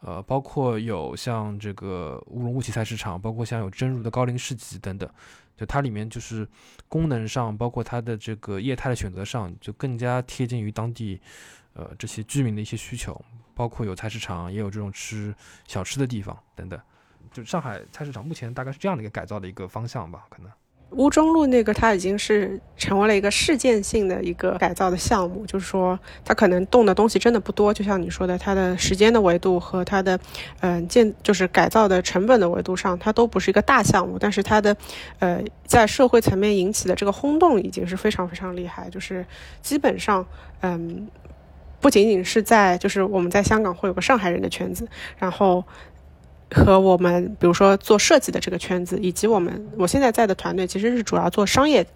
[0.00, 5.06] 呃，包括有像这个乌鲁木齐菜市场，包括像有真如的高陵市集等等，
[5.54, 6.48] 就它里面就是
[6.88, 11.20] 功能上，包括它的这个业态的选择上，就更加贴近于当地。
[11.74, 13.22] 呃，这些居民的一些需求，
[13.54, 15.34] 包括有菜市场，也有这种吃
[15.66, 16.80] 小吃的地方等等。
[17.30, 20.50] 就上海菜市场目前大概是这样的一个改造的一个方向吧，可能。
[20.92, 30.18] 乌中路那个，它已经是成为了一个事件性的一个改造的项目，就是说它可能动的东西真的不多，就像你说的，它的时间的维度和它的
[30.60, 34.76] 嗯建就是改造的成本的维度上，它都不是一个大项目，但是它的
[35.18, 39.24] 呃在社会层面引起的这个轰动已经是非常非常厉害，就是
[39.60, 40.26] 基本上
[40.62, 41.08] 嗯。
[41.80, 45.62] 不仅仅是在，就是我们在香港会有个上海人的圈子，然后
[46.50, 51.86] 和我们比如说做设计的这个圈子，以及我们我现在在的团队，其实是主要做商业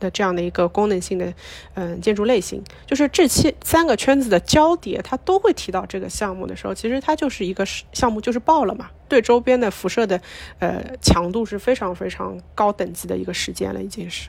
[0.00, 1.32] 的这样的一个功能性的
[1.74, 2.62] 嗯建筑类型。
[2.86, 10.20] 就是这些三个圈子的交叠，它都会提到这个项目的时候，其实它就是一个项目就是爆了嘛，对周边的辐射的
[10.58, 14.28] 呃强度是非常非常高等级的一个时间了，已经是。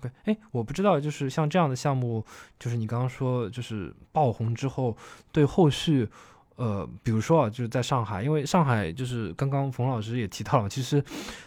[0.00, 2.24] 对，哎，我不知道，就是像这样的项目，
[2.58, 4.96] 就是你刚刚说，就是爆红之后，
[5.30, 6.08] 对后续，
[6.60, 11.02] 呃，比如说啊，就是在上海，因为上海就是刚刚冯老师也提到了，其实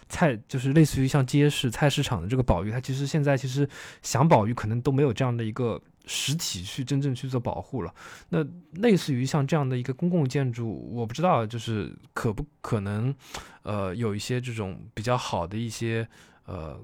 [0.09, 3.69] 菜就是类似于像街市、菜市场的这个保育，它其实现在其实
[4.01, 7.93] 想保育，可能都没有这样的一个实体去真正去做保护了。
[8.29, 8.43] 那
[8.81, 13.13] 类似于像这样的一个公共建筑，我不知道，就是可不可能，
[13.61, 16.07] 呃，有一些这种比较好的一些，
[16.45, 16.79] 呃。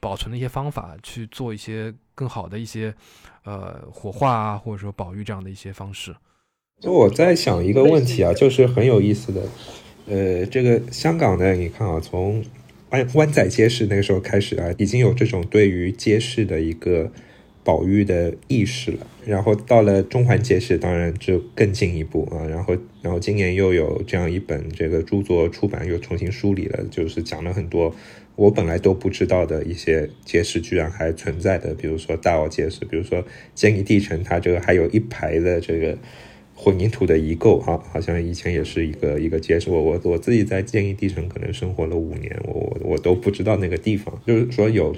[0.00, 2.94] 保存的一些方法去做一些更好的一些，
[3.42, 6.14] 呃，火化啊，或者说保育这样的一些方式。
[6.80, 9.42] 就我在想一个问题啊，就是很有意思的，
[10.06, 12.44] 呃，这个香港呢，你看啊，从
[12.90, 17.10] 湾湾仔街市那个时候开始啊，已经有这种对于街市的一个
[17.64, 19.04] 保育的意识了。
[19.26, 22.46] 然后到了中环街市，当然就更进一步啊。
[22.46, 27.92] 然后，然后今年又有这样一本这个著作出版，又重新梳理了，就是讲了很多
[28.36, 35.98] 我本来都不知道的一些街市居然还存在的，比如说大澳街市，比如说坚尼地城，它这个还有一排的这个。
[36.60, 39.70] 混凝土的遗构，哈，好像以前也是一个一个街市。
[39.70, 44.20] 我我我自己在建议地城可能生活了五年，我我我都不知道那个地方。
[44.26, 44.96] 就是说有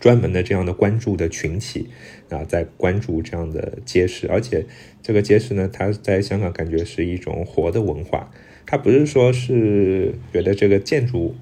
[0.00, 1.88] 专门的这样的关注的群体
[2.30, 4.64] 啊，在关注这样的街市，而且
[5.02, 8.32] 这个街市呢，它在香港感觉是一种活的文化。
[8.64, 11.34] 它不是说是觉得这个建筑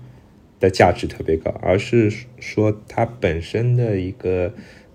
[0.59, 4.53] 的价值特别高，而是说它本身的一个。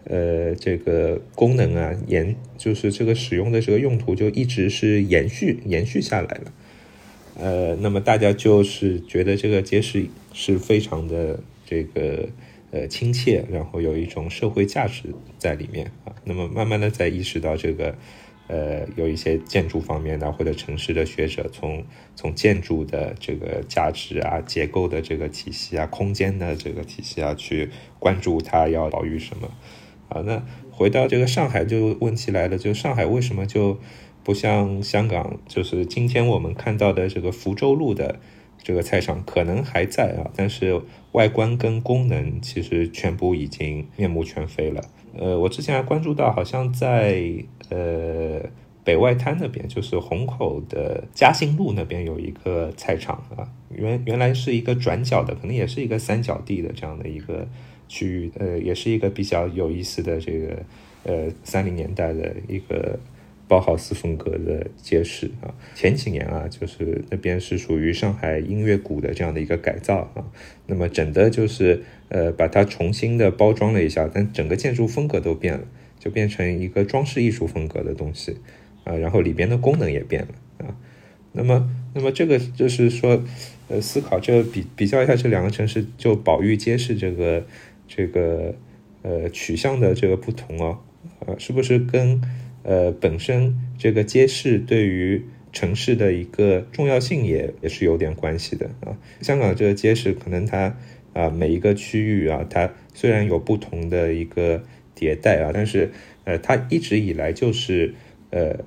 [0.09, 6.53] 呃，这个功能啊，延就是这个使用的这个用途就一直是延续延续下来了。
[7.39, 12.29] 呃，那么大家就是觉得这个街市是非常的这个
[12.71, 16.15] 呃亲切，然后有一种社会价值在里面啊。
[16.23, 17.93] 那么慢慢的在意识到这个
[18.47, 21.83] 呃有一些建筑方面的或者城市的学者从
[22.15, 29.51] 从建筑的这个价值啊、结构的这个体系啊、空间的这个体系啊去关注它要保育什么。
[30.09, 30.41] 啊，那
[30.71, 33.79] 回到这个上海，就问题来了，就上海为什么就
[34.23, 35.39] 不像香港？
[35.47, 38.19] 就是今天我们看到的这个福州路的
[38.61, 40.81] 这个菜场可能还在啊，但是
[41.13, 44.81] 外观跟功能其实全部已经面目全非了。
[45.17, 47.23] 呃，我之前还关注到，好像在
[47.69, 48.41] 呃
[48.83, 57.47] 北外滩那边，就是虹口的嘉兴路那边有一个菜场啊，原原来是一个转角的，可能也是一个三角地的这样的一个。
[57.87, 60.63] 区域呃，也是一个比较有意思的这个
[61.03, 62.99] 呃三零年代的一个
[63.47, 65.53] 包豪斯风格的街市啊。
[65.73, 70.25] 前几年啊，就是那边是属于上海音乐谷的这样的一个改造啊。
[70.65, 75.63] 那么整的就是呃把它重新的包装了一下，但整个建筑风格都变了，
[75.97, 78.35] 就变成一个装饰艺术风格的东西
[78.83, 78.93] 啊。
[78.95, 80.75] 然后里边的功能也变了啊。
[81.31, 83.23] 那么那么这个就是说
[83.69, 87.45] 呃思考这个比比较一下这两个城市，就宝玉街市这个。
[87.87, 88.53] 这个
[89.01, 90.79] 呃取向的这个不同哦，
[91.25, 92.21] 呃，是不是跟
[92.63, 95.23] 呃本身这个街市对于
[95.53, 98.97] 城市的一个重要性也也是有点关系的啊？
[99.21, 100.77] 香港这个街市可能它
[101.13, 104.63] 啊每一个区域啊，它虽然有不同的一个
[104.95, 105.89] 迭代啊，但是
[106.25, 107.93] 呃它一直以来就是
[108.29, 108.59] 呃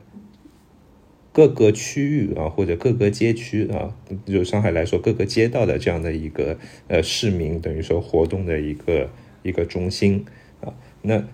[1.32, 3.94] 各个区域啊或者各个街区啊，
[4.26, 6.58] 就上海来说各个街道的这样的一个
[6.88, 9.08] 呃市民等于说活动的一个。
[9.42, 10.26] 一个中心
[10.60, 11.24] 啊，那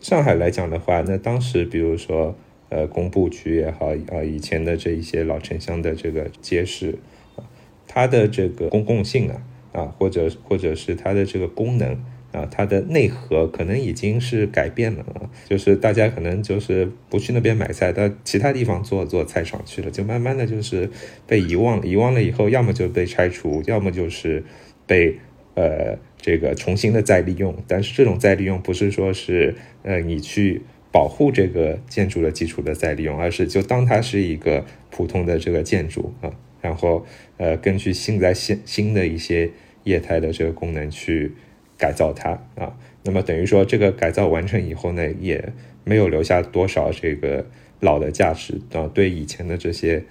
[0.00, 2.34] 上海来讲的话，那当时比如说
[2.70, 6.98] 呃工部局也好啊，以前的这一些老城乡的这个街市
[7.36, 7.44] 啊，
[7.86, 12.02] 它的这个公共性啊啊，或者或者是它的这个功能
[12.36, 20.90] 啊，它的内核可能已经是改变了啊，就是大家可能就是不去那边买菜，到其他地方做做菜场去了，就慢慢的就是
[21.26, 24.44] 被遗忘，遗忘了以后，要么就被拆除，要么就是
[24.86, 25.18] 被
[25.54, 25.98] 呃。
[26.18, 37.06] 这个重新的再利用，但是这种再利用不是说是呃你去保护这个建筑的基础的再利用，而是就当它是一个普通的这个建筑啊，然后
[37.36, 39.48] 呃根据现在新新的一些
[39.84, 41.30] 业态的这个功能去
[41.78, 45.52] 改造它啊，那么等于说这个改造完成以后呢，也
[45.84, 47.46] 没有留下多少这个
[47.80, 50.02] 老的价值啊，对以前的这些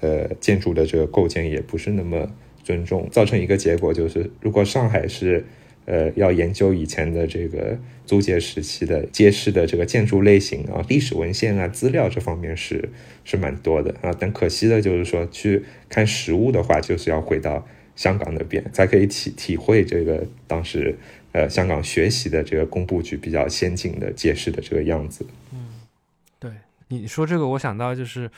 [0.00, 2.30] 呃建筑的这个构建也不是那么。
[2.66, 5.44] 尊重造成一个结果就是，如果上海是，
[5.84, 12.88] 呃，要研究以前的这个租界时期的街市的这个建筑类型啊，历史文献啊资料这方面是
[13.22, 17.64] 是蛮多的啊，但可惜的就是说去看实物的话，就是要回到
[17.96, 20.96] 香港那边才可以体体会这个当时
[21.32, 25.26] 呃香港学习的这个工部局比较先进的街市的这个样子。
[25.52, 25.80] 嗯，
[26.38, 26.52] 对
[26.86, 28.30] 你说这个，我想到就是。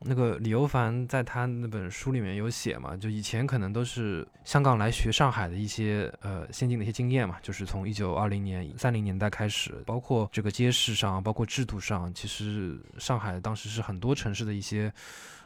[0.00, 14.92] 那个李欧凡在他那本书里面有写嘛，就以前可能都是香港来学上海的一些呃先进的一些经验嘛，就是从一九二零年三零年代开始，包括这个街市上，包括制度上，其实上海当时是很多城市的一些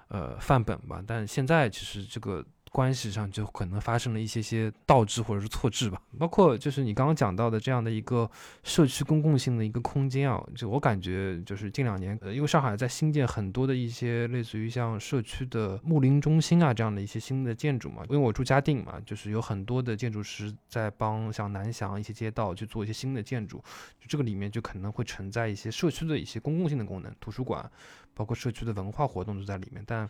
[0.08, 2.44] 呃范本吧，但现在其实这个。
[2.70, 8.30] 关系上就可能发生了一些些倒置或者是错置吧，包括就是你刚刚讲到的这样的一个
[8.62, 23.58] 社区公共性的一个空间啊，就我感觉就是近两年，呃，因为上海在新建很多的一些类似于像社区的睦邻中心啊这样的一些新的建筑嘛，因为我住嘉定嘛，就是有很多的建筑师在帮像南翔一些街道去做一些新的建筑，
[23.98, 27.68] 就这个里面就可能会存在一些社区的一些公共性的功能，图书馆。
[28.14, 30.08] 包括社区的文化活动都在里面，但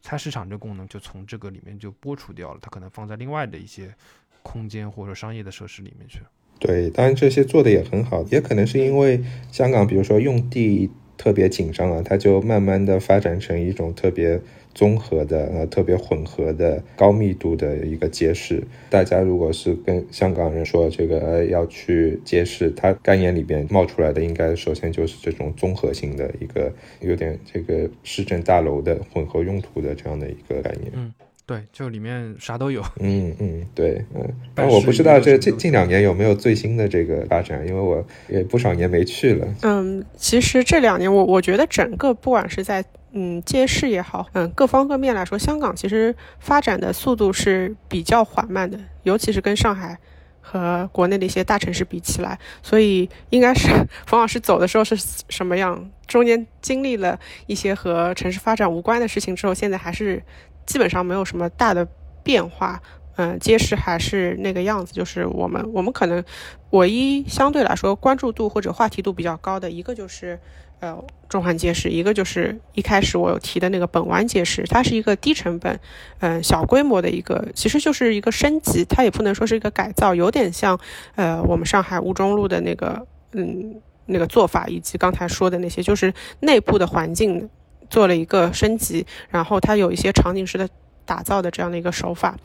[0.00, 3.94] 菜市场这功能就从这个里面就剥除掉了，它可能放在另外的一些
[4.42, 6.20] 空间或者商业的设施里面去。
[6.58, 14.40] 对，当然这些做的也很好，也可能是因为香港，比如说用地特别紧张啊，它就慢慢的发展成一种特别。
[14.74, 31.12] 综合的呃特别混合的高密度的一个街市，大家如果是跟香港人说这个呃要去街市，他概念里边冒出来的应该首先就是这种综合性的一个有点这个市政大楼的混合用途的这样的一个概念。
[31.44, 32.82] 对，就里面啥都有。
[33.00, 39.46] 嗯嗯，对，嗯，但我不知道这近近两年有没有最新的这个发展，因为我也不少年没去了。
[39.62, 49.98] 嗯，其实这两年我我觉得整个不管是在嗯，街市也好，嗯，各方各面来说，香港其实发展的速度是比较缓慢的，尤其是跟上海
[50.40, 52.38] 和国内的一些大城市比起来。
[52.62, 53.68] 所以，应该是
[54.06, 54.96] 冯老师走的时候是
[55.28, 55.90] 什么样？
[56.06, 60.22] 中间经历了一些和城市发展无关的事情之后，现在还是
[60.66, 61.86] 基本上没有什么大的
[62.22, 62.80] 变化。
[63.16, 66.24] 嗯，街市还是那个样子，就是我们我们可能
[66.70, 70.38] 唯一相对来说关注度或者话题度比较高的一个就是。
[70.80, 75.78] 呃，中环街市，一个就是一开始我有提的那个本湾街市，它是一个低成本，
[76.18, 80.76] 嗯，小规模的一个，其实就是一个升级，它也不能说是一个改造，有点像，
[81.14, 87.48] 呃，我们上海吴中路的那个，嗯，那个做法，以及刚才说的那些，就是内部的环境
[87.92, 90.68] 做了一个升级，然后它有一些场景式的
[91.04, 92.36] 打造的这样的一个手法，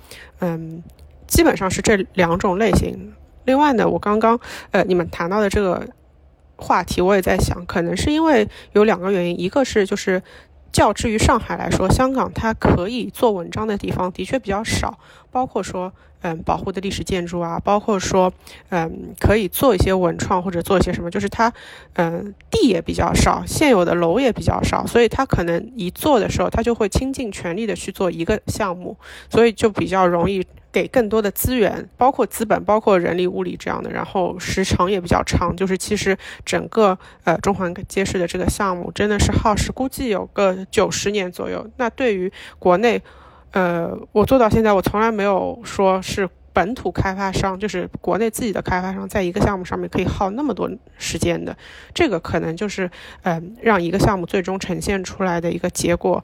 [0.42, 0.84] 嗯，
[1.26, 3.14] 基本上是这两种类型。
[3.46, 4.40] 另外呢，我刚刚，
[4.72, 5.88] 呃，你们谈到的这个。
[6.60, 10.24] 话题我也在想，可能是因为有两个原因，一个是就是
[10.72, 14.98] 较之于上海来说，香港它可以做文章的地方的确比较少，
[15.30, 18.32] 包括说嗯保护的历史建筑啊，包括说
[18.70, 21.52] 嗯可以做一些文创或者做一些什么，就是它
[21.94, 28.98] 嗯地也比较少，现有的楼也比较少，所以它可能一做的时候，它就会倾尽全力的去做一个项目，
[29.30, 30.46] 所以就比较容易。
[30.70, 35.56] 给更多的资源，包括资本，包括人力物力这样的，然后时长也比较长。
[35.56, 36.16] 就是其实
[36.46, 41.68] 整个呃中环街市的这个项目真的是耗时，估计有个九十年左右。
[41.78, 43.02] 那对于国内，
[43.52, 51.56] 呃，我做到现在，我从来没有说是本土开发商，就是国内自己的开发商，在一个项目上面可以耗那么多时间的。
[51.94, 52.90] 这个可能就是
[53.24, 56.24] 嗯，让一个项目最终呈现出来的一个结果。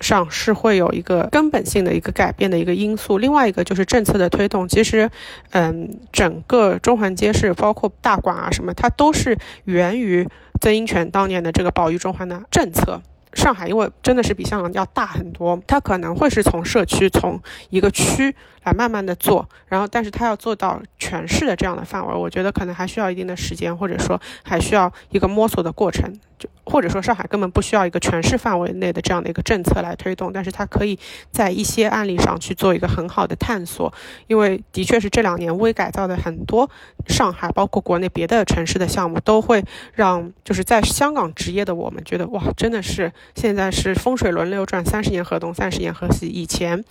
[0.00, 4.66] 上是会有一个根本性的一个改变的一个因素，另外一个就是政策的推动。
[4.66, 5.08] 其实，
[5.50, 10.28] 嗯，整个中环街市，包括大馆啊什么，它都是源于
[10.60, 13.00] 曾荫权当年的这个保育中环的政策。
[13.34, 26.12] 上海因为真的是比香港要大很多，它可能会是从社区从一个区来慢慢的做，然后但是它要做到全市的这样的范围，我觉得可能还需要一定的时间，或者说还需要一个摸索的过程。
[26.38, 30.98] 就或者说上海根本不需要一个全市范围内的这样的一个政策来推动，但是它可以
[31.30, 33.92] 在一些案例上去做一个很好的探索，
[34.26, 36.70] 因为的确是这两年微改造的很多
[37.06, 46.84] 上海，包括国内别的城市的项目，都会让就是在香港职业的我们觉得哇，真的是现在是风水轮流转，三十年河东，三十年河西，以前。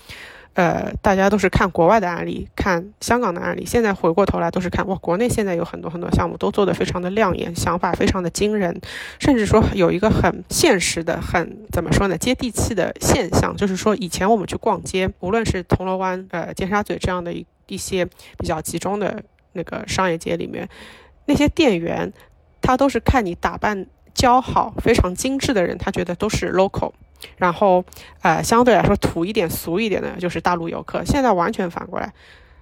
[0.54, 8.82] 呃，大家都是看国外的案例，看香港的案例，现在回过头来都是看哇，国内现在有很多很多项目都做得非常的亮眼，想法非常的惊人，
[9.18, 18.06] 甚至说有一个很现实的、很怎么说呢，接地气的现象，就是说以前我们去逛街，无论是铜锣湾、呃尖沙咀这样的一一些
[18.38, 19.24] 比较集中的
[19.54, 20.68] 那个商业街里面，
[21.28, 22.12] 那些店员
[22.62, 23.86] 他都是看你打扮
[24.16, 26.92] 姣好、非常精致的人，他觉得都是 local。
[27.38, 27.86] 然后，
[28.22, 31.06] 呃，相对来说土一点、俗一点的，就是大陆游客。
[31.06, 32.14] 现在完全反过来，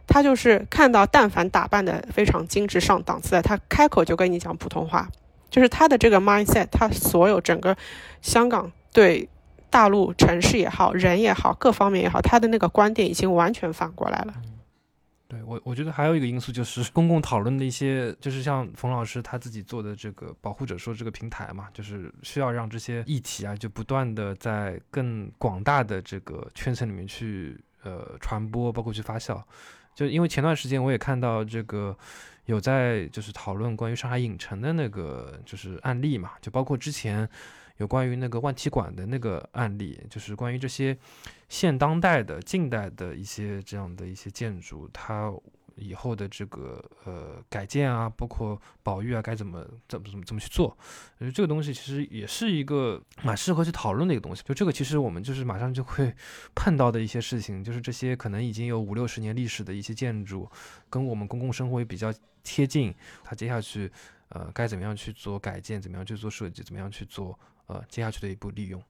[0.05, 5.09] 他就是看到但凡打扮的非常精致、上档次的，他开口就跟你讲普通话。
[5.49, 7.75] 就是他的这个 mindset，他所有整个
[8.21, 9.29] 香港对
[9.69, 14.33] 大陆城市也好、人也好、各方面也好，他的那个观点已经完全反过来了。
[15.29, 29.39] 对我，我觉得还有一个因素就是公共讨论的一些，就是像冯老师他自己做的这个保护者说这个平台嘛，就是需要让这些议题啊，就不断的在更广大的这个圈层里面去呃传播，包括去发酵。
[29.93, 31.95] 就因为前段时间我也看到这个
[32.45, 37.29] 有在就是讨论关于上海影城的那个就是案例嘛，就包括之前。
[37.79, 40.97] 有关于那个万体馆的那个案例，就是关于这些
[41.49, 45.33] 现当代的、近代的一些这样的一些建筑，它
[45.75, 50.77] 以后的这个呃改建啊，包括保育啊，该怎么怎么怎么怎么去做？
[51.19, 54.43] 我觉得这个东西其实也是一个蛮适合去讨论的一个东西。
[54.43, 56.13] 就这个，其实我们就是马上就会
[56.53, 60.51] 碰到的一些事情，就是这些可能已经有五六十年历史的一些建筑，
[60.89, 62.13] 跟我们公共生活也比较
[62.43, 63.89] 贴近，它接下去
[64.27, 67.39] 呃该怎么样去做改建，怎么样去做设计，怎么样去做。
[67.69, 68.81] 呃，接下去的一步利用，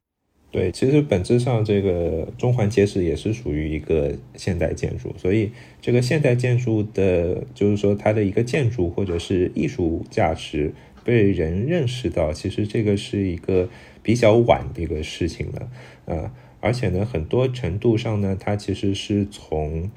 [0.51, 5.51] 对，其实本质上这个中环街市也是属于一个现代建筑，所以
[5.81, 10.73] 这个现代建筑的，就是说它的一个建筑或者是艺术价值
[11.03, 13.67] 被人认识到，其实这个是一个
[14.01, 15.71] 比较晚的一个事情了，
[16.05, 16.31] 呃，
[16.61, 19.91] 而且呢，很多程度上呢，它其实是从，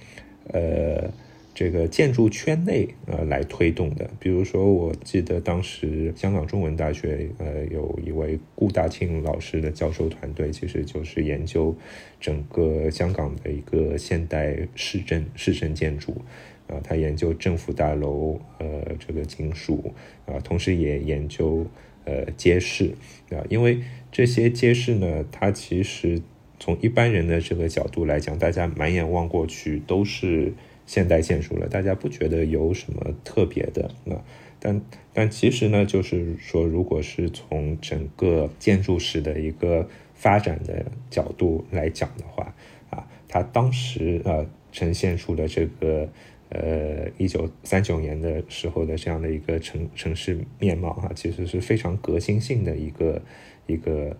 [0.48, 1.10] 呃。
[1.54, 11.76] 这个建筑圈内呃来推动的，比如说，我记得当时香港中文大学呃有一位顾大庆老师的教授团队，其实就是研究
[12.18, 16.22] 整个香港的一个现代市政市政建筑，
[16.68, 19.92] 啊，他研究政府大楼呃这个金属
[20.24, 21.66] 啊，同时也研究
[22.06, 22.94] 呃街市
[23.28, 23.78] 啊，因为
[24.10, 26.22] 这些街市呢，它其实
[26.58, 30.54] 从一般人的这个角度来讲，大家满眼望过去都是。
[30.86, 34.22] 现代建筑了，大家不觉得有什么特别的啊？
[34.58, 34.80] 但
[35.12, 42.54] 但其实呢，就是说，如果是从整个建筑史的一个发展的角度来讲的话，
[42.90, 46.08] 啊，它当时呃呈现出的这个
[46.50, 53.22] 呃一九三九年的时候的这样的一个城城市面貌啊，其实是非常革新性的一个
[53.66, 54.16] 一个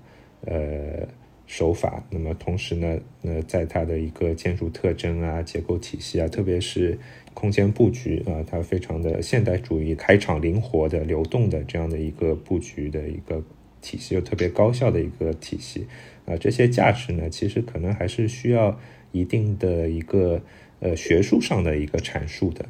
[0.47, 1.06] 呃。
[1.53, 6.99] 手法，那么同时呢，呃，在它的一个建筑特征啊、结构体系啊，特别是
[7.35, 13.45] 空间布局啊，它非常的现代主义、开场灵活的、流动的这样的一个布局的一个
[13.83, 15.87] 体系，又特别高效的一个体系
[16.24, 18.81] 啊，这些价值呢，其实可能还是需要
[19.12, 20.41] 一定的一个
[20.81, 22.65] 呃学术上的一个阐述的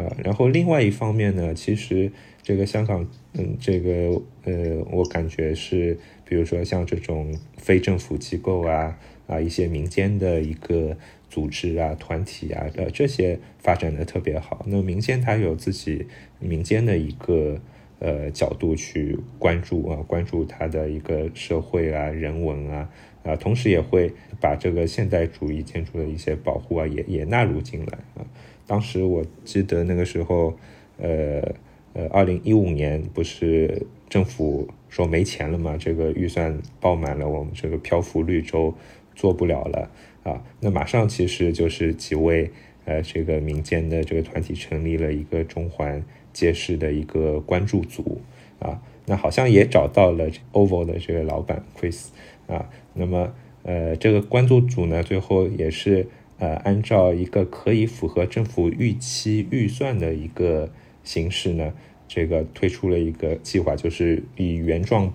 [0.00, 0.16] 啊。
[0.22, 5.98] 然后另外一方面呢，其实这个香港，嗯，这个呃，我感觉是。
[6.28, 10.94] 比如说像这种非政府机构啊啊一些民间的一个
[11.30, 14.62] 组织啊团体啊呃这些发展的特别好。
[14.66, 16.06] 那民间它有自己
[16.38, 17.58] 民间的一个
[17.98, 22.90] 呃角度去关注啊关注它的一个社会啊人文啊
[23.22, 28.26] 啊同时也会把这个现代主义建筑的一些保护啊也也纳入进来啊。
[28.66, 30.58] 当时我记得那个时候
[30.98, 31.54] 呃
[31.94, 34.68] 呃二零一五年不是政府。
[34.88, 35.76] 说没钱了嘛？
[35.76, 38.74] 这个预算爆满了，我们这个漂浮绿洲
[39.14, 39.90] 做不了了
[40.22, 40.42] 啊！
[40.60, 42.50] 那马上其实就是几位
[42.84, 46.02] 呃这个民间的这个团体成立了一个中环
[46.32, 48.20] 街市的一个关注组
[48.58, 52.06] 啊，那好像也找到了 OVO 的这个老板 Chris
[52.46, 53.32] 啊，那么
[53.64, 56.08] 呃这个关注组呢，最后也是
[56.38, 60.70] 呃按照一个可以符合政府预期预算的一个
[61.04, 61.74] 形式呢。
[62.08, 65.12] 这个推出了一个计划，就是以原状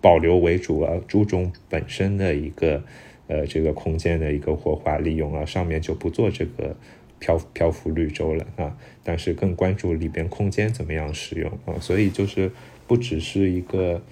[0.00, 2.82] 保留为主啊，注重本身的一个
[3.26, 6.74] 呃这个空间的一个活化利用啊，上面就不做这个
[7.18, 12.50] 漂漂浮绿洲了啊，但是更关注里边空间怎么样使用啊，所以就是
[12.86, 14.02] 不只是一个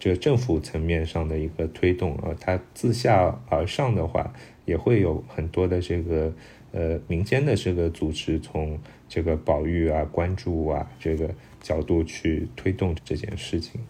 [0.00, 4.34] 这政府层面上的一个推动啊，它自下而上的话，
[4.64, 6.34] 也会有很多的这个
[6.72, 8.76] 呃民间的这个组织从
[9.08, 11.32] 这个保育啊、关注啊这个。
[11.66, 13.80] 角度去推动这件事情，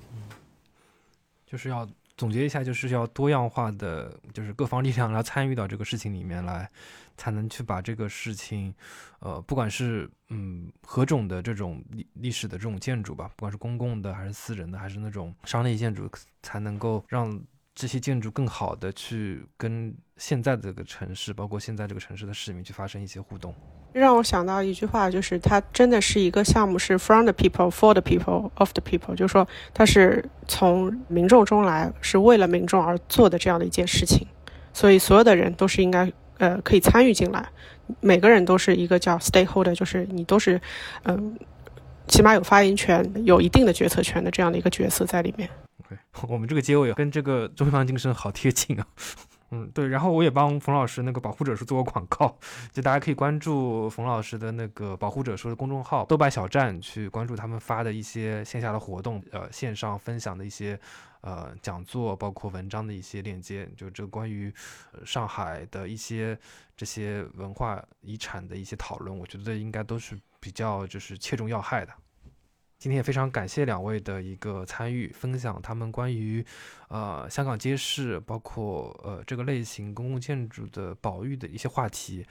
[1.45, 1.87] 就是要
[2.17, 6.71] 总结一下，就是要多样化的，就是各方力量来参与到这个事情里面来，
[7.19, 8.75] 才能去把这个事情，
[9.19, 16.11] 呃，不管是嗯何种的这种历历史的这种建筑吧，不管是公共的还是私人的，还是那种商业建筑，
[16.43, 17.39] 才能够让
[17.77, 23.55] 这些建筑更好的去跟现在这个城市，包括现在这个城市的市民去发生一些互动。
[23.93, 34.27] 让我想到一句话，就是它真的是一个项目，是 from the people for the people of the people，就是说它是从民众中来，是为了民众而做的这样的一件事情。
[34.73, 37.47] 所以所有的人都是应该呃可以参与进来，
[38.01, 40.59] 每个人都是一个叫 stakeholder，就是你都是
[41.05, 41.39] 嗯
[42.09, 45.49] 起码有发言权、有一定的决策权的这样的一个角色在里面。
[45.87, 45.97] OK，
[46.29, 48.87] 我们这个结尾跟这个中方精神好贴近啊。
[49.51, 52.37] 嗯，对，然后我也帮冯老师那个保护者书做过广告，
[52.73, 60.77] 就大家可以关注冯老师的那个保护者书的公众号“豆瓣小站”，去关注他们发的一些线下的活动，呃，线上分享的一些
[61.21, 64.53] 呃讲座，包括文章的一些链接，就这关于
[65.05, 66.37] 上海的一些
[66.77, 71.93] 这些文化遗产的一些讨论，我觉得应该都是比较就是切中要害的。
[72.79, 76.45] 今天也非常感谢两位的一个参与，分享他们关于，
[76.89, 82.27] 呃，香港街市，包括呃这个类型公共建筑的保育的一些话题。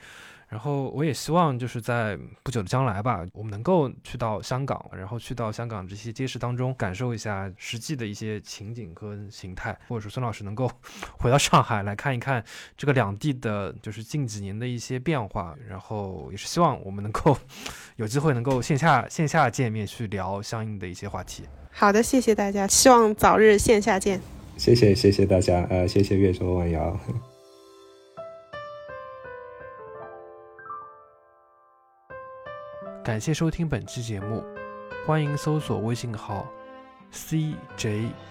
[0.48, 10.70] 然后我也希望就是在不久的将来吧，我们能够去到香港，然后去到香港这些街市当中，感受一下实际的一些情景和形态，或者说孙老师能够
[11.18, 12.44] 回到上海来看一看
[12.76, 15.56] 这个两地的，就是近几年的一些变化。
[15.68, 17.36] 然后也是希望我们能够
[17.96, 21.42] 有机会能够线下线下见面去聊相应的一些话题。
[21.72, 24.20] 好的，谢谢大家，希望早日线下见。
[24.56, 26.98] 谢谢谢谢大家，呃，谢谢月州万瑶。
[33.06, 34.42] 感谢收听本期节目，
[35.06, 36.44] 欢迎搜索微信号
[37.12, 38.22] cjbkxzs，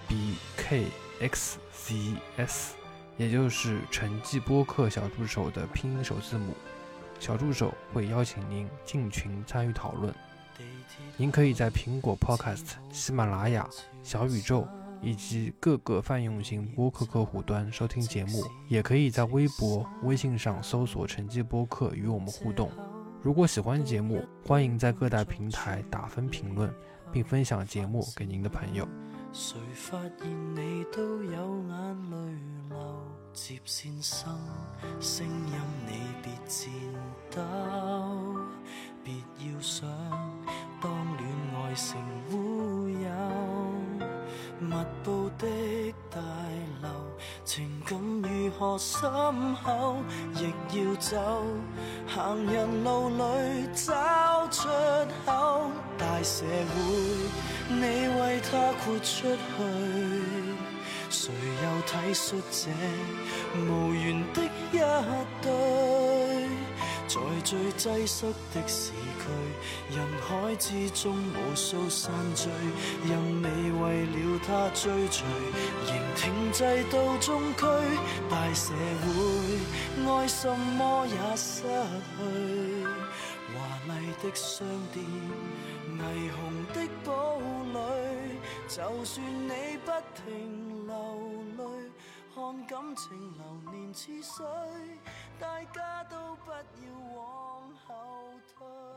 [3.16, 6.52] 也就是陈记播客小助手的拼音首字母。
[7.18, 10.14] 小助手会邀请您进群参与讨论。
[11.16, 13.66] 您可以在苹果 Podcast、喜马拉雅、
[14.02, 14.68] 小宇宙
[15.00, 22.70] 以及各个泛用型播客客户端收听节目，也可以在微博、微信上搜索“陈记播客”与我们互动。
[23.26, 26.72] 如果喜欢节目，欢迎在各大平台打分评论，
[27.10, 28.86] 并分享节目给您的朋友。
[29.32, 32.16] 谁发现你都有眼泪
[32.68, 32.76] 流，
[33.32, 34.32] 接线生，
[35.00, 35.52] 声音
[35.88, 36.70] 你别颤
[37.28, 37.42] 抖，
[39.02, 39.12] 别
[39.44, 39.88] 要想，
[40.80, 42.00] 当恋爱成
[42.30, 43.08] 乌有，
[44.58, 44.74] 密
[45.04, 45.46] 布的
[46.10, 46.18] 大
[46.82, 46.88] 楼，
[47.44, 49.98] 情感如何深厚，
[50.34, 51.44] 亦要走。
[52.06, 54.68] 行人路里找出
[55.26, 56.74] 口，大社会
[57.68, 59.36] 你为他豁出去，
[61.10, 62.70] 谁又体恤这
[63.60, 64.42] 无缘的
[64.72, 64.78] 一
[65.42, 66.45] 对？
[67.08, 72.48] 在最挤塞的市区，人海之中无数散聚，
[73.04, 75.24] 任你为了他追随，
[75.86, 77.62] 仍停滞到中区。
[78.28, 79.06] 大社会
[80.04, 82.84] 爱什么也失去，
[83.54, 83.54] 华
[83.86, 85.04] 丽的商店，
[85.86, 86.00] 霓
[86.32, 86.38] 虹
[86.74, 87.38] 的堡
[87.72, 87.78] 垒，
[88.66, 90.94] 就算你不停流
[91.56, 91.62] 泪，
[92.34, 93.06] 看感情
[93.38, 94.44] 流年似水。
[95.38, 97.94] 大家都不要往后
[98.54, 98.95] 退。